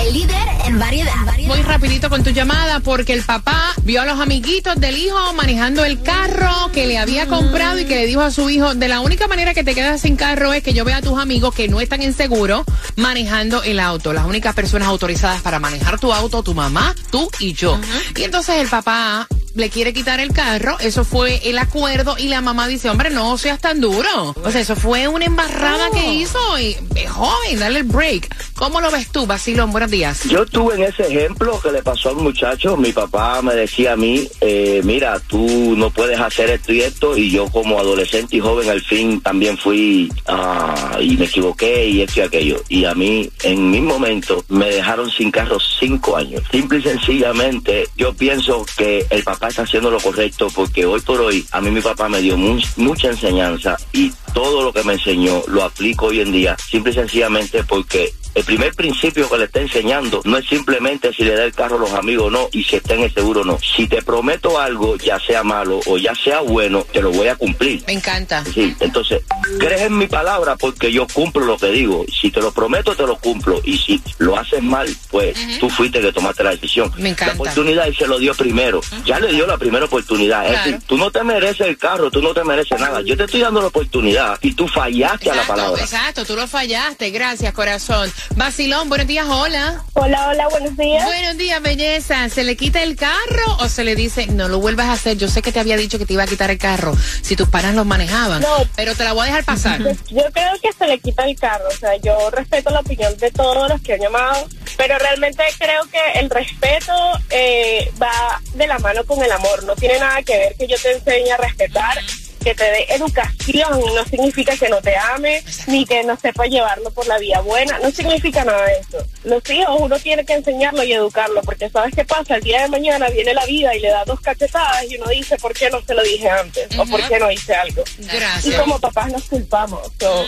El 0.00 0.12
líder 0.12 0.36
en 0.66 0.78
variedad. 0.78 1.12
Voy 1.46 1.62
rapidito 1.62 2.08
con 2.08 2.22
tu 2.22 2.30
llamada 2.30 2.80
porque 2.80 3.12
el 3.12 3.22
papá 3.22 3.72
vio 3.82 4.02
a 4.02 4.04
los 4.04 4.20
amiguitos 4.20 4.78
del 4.78 4.96
hijo 4.96 5.16
manejando 5.34 5.84
el 5.84 6.00
carro 6.02 6.70
que 6.72 6.86
le 6.86 6.98
había 6.98 7.26
comprado 7.26 7.78
y 7.78 7.84
que 7.86 7.96
le 7.96 8.06
dijo 8.06 8.20
a 8.20 8.30
su 8.30 8.48
hijo, 8.50 8.74
de 8.74 8.88
la 8.88 9.00
única 9.00 9.26
manera 9.26 9.52
que 9.54 9.64
te 9.64 9.74
quedas 9.74 10.02
sin 10.02 10.16
carro 10.16 10.52
es 10.52 10.62
que 10.62 10.72
yo 10.72 10.84
vea 10.84 10.98
a 10.98 11.02
tus 11.02 11.18
amigos 11.18 11.54
que 11.54 11.68
no 11.68 11.80
están 11.80 12.02
en 12.02 12.14
seguro 12.14 12.64
manejando 12.96 13.62
el 13.62 13.80
auto. 13.80 14.12
Las 14.12 14.26
únicas 14.26 14.54
personas 14.54 14.88
autorizadas 14.88 15.42
para 15.42 15.58
manejar 15.58 15.98
tu 15.98 16.12
auto, 16.12 16.42
tu 16.42 16.54
mamá, 16.54 16.94
tú 17.10 17.28
y 17.40 17.52
yo. 17.52 17.80
Y 18.16 18.22
entonces 18.22 18.56
el 18.56 18.68
papá 18.68 19.26
le 19.60 19.68
quiere 19.68 19.92
quitar 19.92 20.20
el 20.20 20.32
carro, 20.32 20.78
eso 20.80 21.04
fue 21.04 21.48
el 21.48 21.58
acuerdo 21.58 22.16
y 22.18 22.28
la 22.28 22.40
mamá 22.40 22.66
dice, 22.66 22.88
hombre, 22.88 23.10
no 23.10 23.36
seas 23.36 23.60
tan 23.60 23.80
duro. 23.80 24.34
O 24.42 24.50
sea, 24.50 24.62
eso 24.62 24.74
fue 24.74 25.06
una 25.06 25.26
embarrada 25.26 25.90
que 25.90 26.14
hizo 26.14 26.38
y 26.58 26.76
eh, 26.96 27.06
joven, 27.06 27.58
dale 27.58 27.80
el 27.80 27.84
break. 27.84 28.34
¿Cómo 28.54 28.80
lo 28.80 28.90
ves 28.90 29.12
tú, 29.12 29.26
Basilón? 29.26 29.70
Buenos 29.70 29.90
días. 29.90 30.24
Yo 30.24 30.42
estuve 30.44 30.76
en 30.76 30.84
ese 30.84 31.02
ejemplo 31.02 31.60
que 31.60 31.70
le 31.72 31.82
pasó 31.82 32.08
al 32.08 32.16
muchacho. 32.16 32.76
Mi 32.78 32.92
papá 32.92 33.42
me 33.42 33.54
decía 33.54 33.92
a 33.92 33.96
mí, 33.96 34.26
eh, 34.40 34.80
mira, 34.82 35.20
tú 35.20 35.74
no 35.76 35.90
puedes 35.90 36.18
hacer 36.18 36.50
esto 36.50 36.72
y 36.72 36.80
esto. 36.80 37.16
Y 37.16 37.30
yo 37.30 37.48
como 37.48 37.78
adolescente 37.78 38.36
y 38.36 38.40
joven 38.40 38.70
al 38.70 38.80
fin 38.80 39.20
también 39.20 39.58
fui 39.58 40.10
ah, 40.26 40.98
y 41.00 41.16
me 41.18 41.26
equivoqué 41.26 41.86
y 41.86 42.00
esto 42.00 42.20
y 42.20 42.22
aquello. 42.22 42.62
Y 42.68 42.86
a 42.86 42.94
mí 42.94 43.30
en 43.42 43.70
mi 43.70 43.82
momento 43.82 44.42
me 44.48 44.70
dejaron 44.70 45.10
sin 45.10 45.30
carro 45.30 45.58
cinco 45.78 46.16
años. 46.16 46.42
Simple 46.50 46.78
y 46.78 46.82
sencillamente 46.82 47.86
yo 47.96 48.14
pienso 48.14 48.64
que 48.76 49.04
el 49.10 49.22
papá 49.22 49.49
está 49.50 49.62
haciendo 49.62 49.90
lo 49.90 50.00
correcto 50.00 50.48
porque 50.54 50.86
hoy 50.86 51.00
por 51.00 51.20
hoy 51.20 51.46
a 51.52 51.60
mí 51.60 51.70
mi 51.70 51.80
papá 51.80 52.08
me 52.08 52.20
dio 52.20 52.36
mu- 52.36 52.60
mucha 52.76 53.08
enseñanza 53.08 53.76
y 53.92 54.10
todo 54.32 54.62
lo 54.62 54.72
que 54.72 54.82
me 54.84 54.94
enseñó 54.94 55.42
lo 55.48 55.62
aplico 55.64 56.06
hoy 56.06 56.20
en 56.20 56.32
día. 56.32 56.56
Simple 56.58 56.92
y 56.92 56.94
sencillamente 56.94 57.62
porque 57.64 58.12
el 58.34 58.44
primer 58.44 58.74
principio 58.74 59.28
que 59.28 59.38
le 59.38 59.44
está 59.44 59.60
enseñando 59.60 60.20
no 60.24 60.36
es 60.36 60.46
simplemente 60.46 61.12
si 61.12 61.24
le 61.24 61.34
da 61.34 61.44
el 61.44 61.52
carro 61.52 61.76
a 61.76 61.80
los 61.80 61.92
amigos 61.92 62.26
o 62.26 62.30
no 62.30 62.48
y 62.52 62.64
si 62.64 62.76
está 62.76 62.94
en 62.94 63.02
el 63.02 63.12
seguro 63.14 63.40
o 63.42 63.44
no. 63.44 63.58
Si 63.76 63.86
te 63.86 64.02
prometo 64.02 64.58
algo, 64.58 64.96
ya 64.96 65.18
sea 65.20 65.42
malo 65.42 65.80
o 65.86 65.98
ya 65.98 66.14
sea 66.14 66.40
bueno, 66.40 66.86
te 66.92 67.02
lo 67.02 67.10
voy 67.10 67.28
a 67.28 67.36
cumplir. 67.36 67.82
Me 67.86 67.94
encanta. 67.94 68.44
Sí, 68.52 68.74
entonces, 68.80 69.22
crees 69.58 69.82
en 69.82 69.98
mi 69.98 70.06
palabra 70.06 70.56
porque 70.56 70.92
yo 70.92 71.06
cumplo 71.12 71.44
lo 71.44 71.56
que 71.58 71.68
digo. 71.70 72.04
Si 72.20 72.30
te 72.30 72.40
lo 72.40 72.52
prometo, 72.52 72.94
te 72.94 73.06
lo 73.06 73.16
cumplo. 73.16 73.60
Y 73.64 73.78
si 73.78 74.00
lo 74.18 74.36
haces 74.38 74.62
mal, 74.62 74.88
pues 75.10 75.36
tú 75.58 75.68
fuiste 75.70 76.00
que 76.00 76.12
tomaste 76.12 76.44
la 76.44 76.50
decisión. 76.50 76.92
Me 76.98 77.10
encanta. 77.10 77.34
La 77.34 77.40
oportunidad 77.40 77.86
y 77.86 77.94
se 77.94 78.06
lo 78.06 78.18
dio 78.18 78.34
primero. 78.34 78.80
Ya 79.04 79.18
le 79.18 79.32
dio 79.32 79.46
la 79.46 79.56
primera 79.58 79.84
oportunidad. 79.86 80.44
Es 80.44 80.50
Claro. 80.50 80.64
decir, 80.70 80.86
tú 80.86 80.96
no 80.96 81.10
te 81.10 81.22
mereces 81.24 81.66
el 81.66 81.78
carro, 81.78 82.10
tú 82.10 82.20
no 82.22 82.32
te 82.34 82.44
mereces 82.44 82.78
nada. 82.80 83.00
Yo 83.02 83.16
te 83.16 83.24
estoy 83.24 83.40
dando 83.40 83.60
la 83.60 83.68
oportunidad 83.68 84.38
y 84.42 84.52
tú 84.54 84.68
fallaste 84.68 85.30
a 85.30 85.34
la 85.34 85.42
palabra. 85.46 85.80
Exacto, 85.82 86.24
tú 86.24 86.36
lo 86.36 86.46
fallaste. 86.46 87.10
Gracias, 87.10 87.52
corazón. 87.52 88.12
Basilón, 88.36 88.88
buenos 88.88 89.06
días, 89.06 89.26
hola. 89.28 89.82
Hola, 89.94 90.28
hola, 90.28 90.48
buenos 90.48 90.76
días. 90.76 91.04
Buenos 91.04 91.36
días, 91.36 91.60
belleza. 91.62 92.28
¿Se 92.28 92.44
le 92.44 92.56
quita 92.56 92.82
el 92.82 92.96
carro 92.96 93.56
o 93.58 93.68
se 93.68 93.84
le 93.84 93.94
dice, 93.96 94.26
no 94.28 94.48
lo 94.48 94.60
vuelvas 94.60 94.86
a 94.86 94.92
hacer? 94.92 95.16
Yo 95.16 95.28
sé 95.28 95.42
que 95.42 95.52
te 95.52 95.60
había 95.60 95.76
dicho 95.76 95.98
que 95.98 96.06
te 96.06 96.12
iba 96.14 96.22
a 96.22 96.26
quitar 96.26 96.50
el 96.50 96.58
carro 96.58 96.96
si 97.22 97.36
tus 97.36 97.48
panas 97.48 97.74
los 97.74 97.86
manejaban, 97.86 98.40
No. 98.40 98.48
pero 98.76 98.94
te 98.94 99.04
la 99.04 99.12
voy 99.12 99.22
a 99.22 99.26
dejar 99.26 99.44
pasar. 99.44 99.80
Yo 99.80 100.22
creo 100.32 100.52
que 100.62 100.72
se 100.76 100.86
le 100.86 100.98
quita 100.98 101.24
el 101.24 101.36
carro, 101.38 101.68
o 101.68 101.76
sea, 101.76 101.96
yo 101.96 102.30
respeto 102.30 102.70
la 102.70 102.80
opinión 102.80 103.16
de 103.16 103.30
todos 103.30 103.68
los 103.68 103.80
que 103.80 103.94
han 103.94 104.00
llamado, 104.00 104.46
pero 104.76 104.98
realmente 104.98 105.42
creo 105.58 105.82
que 105.90 106.18
el 106.20 106.30
respeto 106.30 106.92
eh, 107.30 107.90
va 108.00 108.40
de 108.54 108.66
la 108.66 108.78
mano 108.78 109.04
con 109.04 109.22
el 109.22 109.30
amor, 109.32 109.64
no 109.64 109.74
tiene 109.76 109.98
nada 109.98 110.22
que 110.22 110.36
ver 110.36 110.54
que 110.58 110.66
yo 110.66 110.76
te 110.80 110.92
enseñe 110.92 111.30
a 111.32 111.36
respetar, 111.36 111.98
que 112.42 112.54
te 112.54 112.64
dé 112.64 112.86
educación, 112.90 113.80
no 113.94 114.04
significa 114.04 114.56
que 114.56 114.68
no 114.68 114.80
te 114.80 114.96
ame, 114.96 115.42
ni 115.66 115.84
que 115.84 116.02
no 116.04 116.16
sepa 116.16 116.46
llevarlo 116.46 116.90
por 116.90 117.06
la 117.06 117.18
vía 117.18 117.40
buena, 117.40 117.78
no 117.78 117.90
significa 117.90 118.44
nada 118.44 118.64
de 118.66 118.72
eso. 118.78 119.06
Los 119.24 119.42
hijos 119.50 119.76
uno 119.80 119.98
tiene 119.98 120.24
que 120.24 120.32
enseñarlo 120.34 120.82
y 120.82 120.92
educarlo, 120.92 121.42
porque 121.42 121.68
sabes 121.68 121.94
qué 121.94 122.04
pasa, 122.04 122.36
el 122.36 122.42
día 122.42 122.62
de 122.62 122.68
mañana 122.68 123.08
viene 123.10 123.34
la 123.34 123.44
vida 123.46 123.74
y 123.74 123.80
le 123.80 123.88
da 123.90 124.04
dos 124.04 124.20
cachetadas 124.20 124.84
y 124.90 124.96
uno 124.96 125.06
dice, 125.10 125.36
¿por 125.36 125.52
qué 125.52 125.68
no 125.70 125.80
se 125.82 125.94
lo 125.94 126.02
dije 126.02 126.28
antes? 126.30 126.68
¿O 126.78 126.86
por 126.86 127.06
qué 127.08 127.18
no 127.18 127.30
hice 127.30 127.54
algo? 127.54 127.82
Gracias. 127.98 128.46
Y 128.46 128.52
como 128.56 128.78
papás 128.78 129.12
nos 129.12 129.24
culpamos. 129.24 129.80
So, 130.00 130.24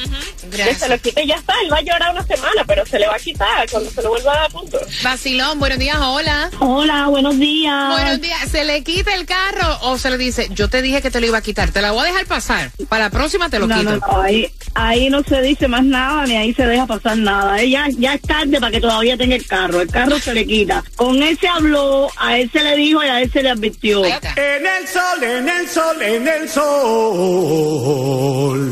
Que 0.55 0.75
se 0.75 0.89
lo 0.89 0.99
quite 0.99 1.23
y 1.25 1.29
ya 1.29 1.37
está. 1.37 1.55
Él 1.65 1.73
va 1.73 1.79
a 1.79 1.83
llorar 1.83 2.11
una 2.13 2.23
semana, 2.25 2.65
pero 2.67 2.85
se 2.87 2.99
le 2.99 3.07
va 3.07 3.15
a 3.15 3.19
quitar 3.19 3.69
cuando 3.71 3.91
se 3.91 4.03
lo 4.03 4.11
vuelva 4.11 4.33
a 4.33 4.41
dar 4.43 4.53
punto. 4.53 4.79
Basilón, 5.03 5.59
buenos 5.59 5.79
días, 5.79 5.97
hola. 6.01 6.51
Hola, 6.61 7.07
buenos 7.07 7.39
días. 7.39 7.89
Buenos 7.93 8.21
días. 8.21 8.49
¿Se 8.51 8.65
le 8.65 8.83
quita 8.85 9.15
el 9.15 9.25
carro 9.27 9.79
o 9.83 9.97
se 9.99 10.11
le 10.11 10.19
dice, 10.19 10.49
yo 10.53 10.69
te 10.69 10.83
dije 10.83 11.01
que 11.01 11.11
te 11.11 11.21
lo 11.21 11.27
iba 11.27 11.39
a 11.39 11.43
quitar? 11.43 11.71
Te 11.71 11.81
la 11.81 11.93
voy 11.93 12.03
a 12.03 12.05
dejar 12.13 12.27
pasar. 12.27 12.71
Para 12.89 13.05
la 13.05 13.11
próxima 13.11 13.49
te 13.49 13.59
lo 13.59 13.67
No, 13.67 13.79
quito. 13.79 13.91
no, 13.91 13.97
no, 13.99 14.23
ahí, 14.23 14.51
ahí 14.75 15.09
no 15.09 15.23
se 15.23 15.41
dice 15.41 15.67
más 15.69 15.83
nada 15.85 16.27
ni 16.27 16.37
ahí 16.37 16.53
se 16.53 16.67
deja 16.67 16.87
pasar 16.87 17.17
nada. 17.17 17.55
Ahí 17.55 17.71
ya, 17.71 17.87
ya 17.99 18.15
es 18.15 18.23
tarde 18.23 18.61
para 18.61 18.71
que 18.71 18.81
todavía 18.83 19.17
tenga 19.17 19.37
el 19.37 19.47
carro. 19.47 19.81
El 19.81 19.89
carro 19.89 20.19
se 20.19 20.35
le 20.35 20.45
quita. 20.47 20.85
Con 20.97 21.23
él 21.23 21.39
se 21.41 21.49
habló, 21.49 22.11
a 22.19 22.37
él 22.37 22.51
se 22.53 22.63
le 22.63 22.77
dijo 22.77 23.03
y 23.03 23.07
a 23.07 23.23
él 23.23 23.33
se 23.33 23.43
le 23.43 23.49
advirtió. 23.51 24.05
En 24.05 24.13
el 24.15 24.87
sol, 24.87 25.23
en 25.23 25.49
el 25.49 25.67
sol, 25.69 26.03
en 26.03 26.29
el 26.29 26.47
sol. 26.49 26.63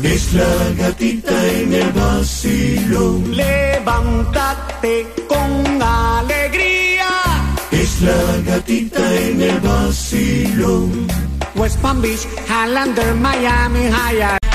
Es 0.05 0.33
la 0.33 0.69
gatita 0.77 1.47
en 1.55 1.73
el 1.73 1.91
vacilón. 1.93 3.35
Levántate 3.35 5.07
con 5.27 5.81
alegría. 5.81 7.07
Es 7.71 8.01
la 8.01 8.37
gatita 8.45 9.15
en 9.21 9.41
el 9.41 9.59
vacilón. 9.61 11.07
West 11.55 11.79
Palm 11.81 12.01
Beach, 12.01 12.27
Highlander, 12.47 13.15
Miami, 13.15 13.89
High. 13.91 14.50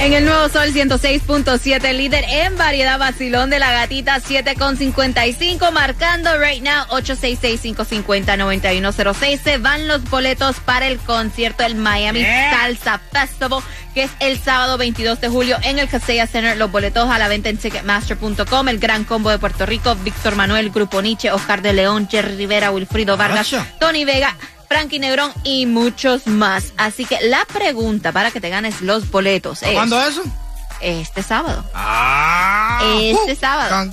En 0.00 0.12
el 0.14 0.24
nuevo 0.24 0.48
Sol 0.48 0.72
106.7, 0.72 1.92
líder 1.92 2.24
en 2.26 2.56
variedad 2.56 2.98
vacilón 2.98 3.50
de 3.50 3.58
la 3.58 3.70
gatita 3.70 4.18
7.55, 4.18 5.70
marcando 5.72 6.38
right 6.38 6.62
now 6.62 6.86
866-550-9106. 6.86 9.42
Se 9.42 9.58
van 9.58 9.88
los 9.88 10.02
boletos 10.08 10.58
para 10.60 10.86
el 10.86 10.98
concierto 11.00 11.64
del 11.64 11.74
Miami 11.74 12.24
Salsa 12.24 12.98
Festival, 13.12 13.62
que 13.92 14.04
es 14.04 14.10
el 14.20 14.38
sábado 14.38 14.78
22 14.78 15.20
de 15.20 15.28
julio 15.28 15.58
en 15.62 15.78
el 15.78 15.86
Casella 15.86 16.26
Center. 16.26 16.56
Los 16.56 16.72
boletos 16.72 17.10
a 17.10 17.18
la 17.18 17.28
venta 17.28 17.50
en 17.50 17.58
Ticketmaster.com. 17.58 18.68
El 18.70 18.78
gran 18.78 19.04
combo 19.04 19.28
de 19.28 19.38
Puerto 19.38 19.66
Rico, 19.66 19.96
Víctor 19.96 20.34
Manuel, 20.34 20.70
Grupo 20.70 21.02
Nietzsche, 21.02 21.30
Oscar 21.30 21.60
de 21.60 21.74
León, 21.74 22.08
Jerry 22.10 22.36
Rivera, 22.36 22.70
Wilfrido 22.70 23.18
Vargas, 23.18 23.54
Tony 23.78 24.06
Vega. 24.06 24.34
Frankie 24.70 25.00
Negrón 25.00 25.32
y 25.42 25.66
muchos 25.66 26.28
más. 26.28 26.72
Así 26.76 27.04
que 27.04 27.18
la 27.22 27.44
pregunta 27.44 28.12
para 28.12 28.30
que 28.30 28.40
te 28.40 28.50
ganes 28.50 28.80
los 28.82 29.10
boletos 29.10 29.64
es. 29.64 29.72
¿Cuándo 29.72 30.00
eso? 30.00 30.22
Este 30.80 31.24
sábado. 31.24 31.64
Ah, 31.74 32.78
este 33.00 33.32
uh, 33.32 33.36
sábado. 33.36 33.90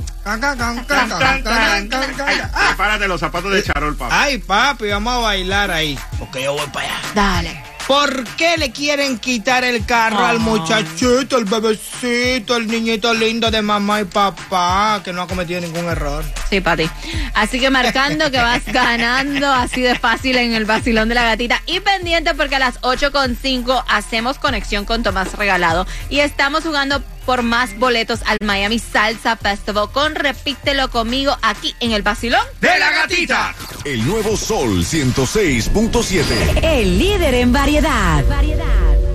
Prepárate 2.68 3.08
los 3.08 3.20
zapatos 3.20 3.52
de 3.52 3.64
Charol, 3.64 3.96
papi. 3.96 4.16
Ay, 4.16 4.38
papi, 4.38 4.90
vamos 4.90 5.16
a 5.16 5.18
bailar 5.18 5.72
ahí. 5.72 5.98
Porque 6.20 6.44
yo 6.44 6.54
voy 6.54 6.68
para 6.68 6.86
allá. 6.86 7.02
Dale. 7.16 7.67
¿Por 7.88 8.26
qué 8.36 8.58
le 8.58 8.72
quieren 8.72 9.18
quitar 9.18 9.64
el 9.64 9.86
carro 9.86 10.26
al 10.26 10.40
muchachito, 10.40 11.38
el 11.38 11.46
bebecito, 11.46 12.58
el 12.58 12.68
niñito 12.68 13.14
lindo 13.14 13.50
de 13.50 13.62
mamá 13.62 14.02
y 14.02 14.04
papá, 14.04 15.00
que 15.06 15.14
no 15.14 15.22
ha 15.22 15.28
cometido 15.28 15.62
ningún 15.62 15.86
error? 15.86 16.26
Sí, 16.50 16.60
Pati. 16.60 16.90
Así 17.34 17.62
que 17.62 17.70
marcando 17.70 18.30
que 18.30 18.40
vas 18.40 18.66
ganando 18.74 19.50
así 19.54 19.82
de 19.82 19.98
fácil 19.98 20.36
en 20.36 20.54
el 20.54 20.66
vacilón 20.66 21.08
de 21.08 21.16
la 21.16 21.24
gatita. 21.24 21.62
Y 21.66 21.80
pendiente 21.80 22.36
porque 22.36 22.58
a 22.58 22.60
las 22.60 22.78
8.5 22.82 23.86
hacemos 23.88 24.38
conexión 24.38 24.84
con 24.84 25.02
Tomás 25.02 25.34
Regalado. 25.36 25.88
Y 26.10 26.20
estamos 26.20 26.64
jugando 26.64 27.02
por 27.28 27.44
más 27.44 27.78
boletos 27.78 28.22
al 28.26 28.38
Miami 28.42 28.80
Salsa 28.80 29.36
Festival 29.36 29.92
con 29.92 30.16
Repítelo 30.16 30.90
conmigo 30.90 31.38
aquí 31.42 31.76
en 31.82 31.92
el 31.92 32.02
vacilón 32.02 32.40
de 32.62 32.80
la 32.80 32.90
gatita. 32.90 33.54
El 33.84 34.08
nuevo 34.08 34.38
Sol 34.38 34.86
106.7. 34.86 36.64
El 36.64 36.98
líder 36.98 37.34
en 37.34 37.52
variedad. 37.52 38.24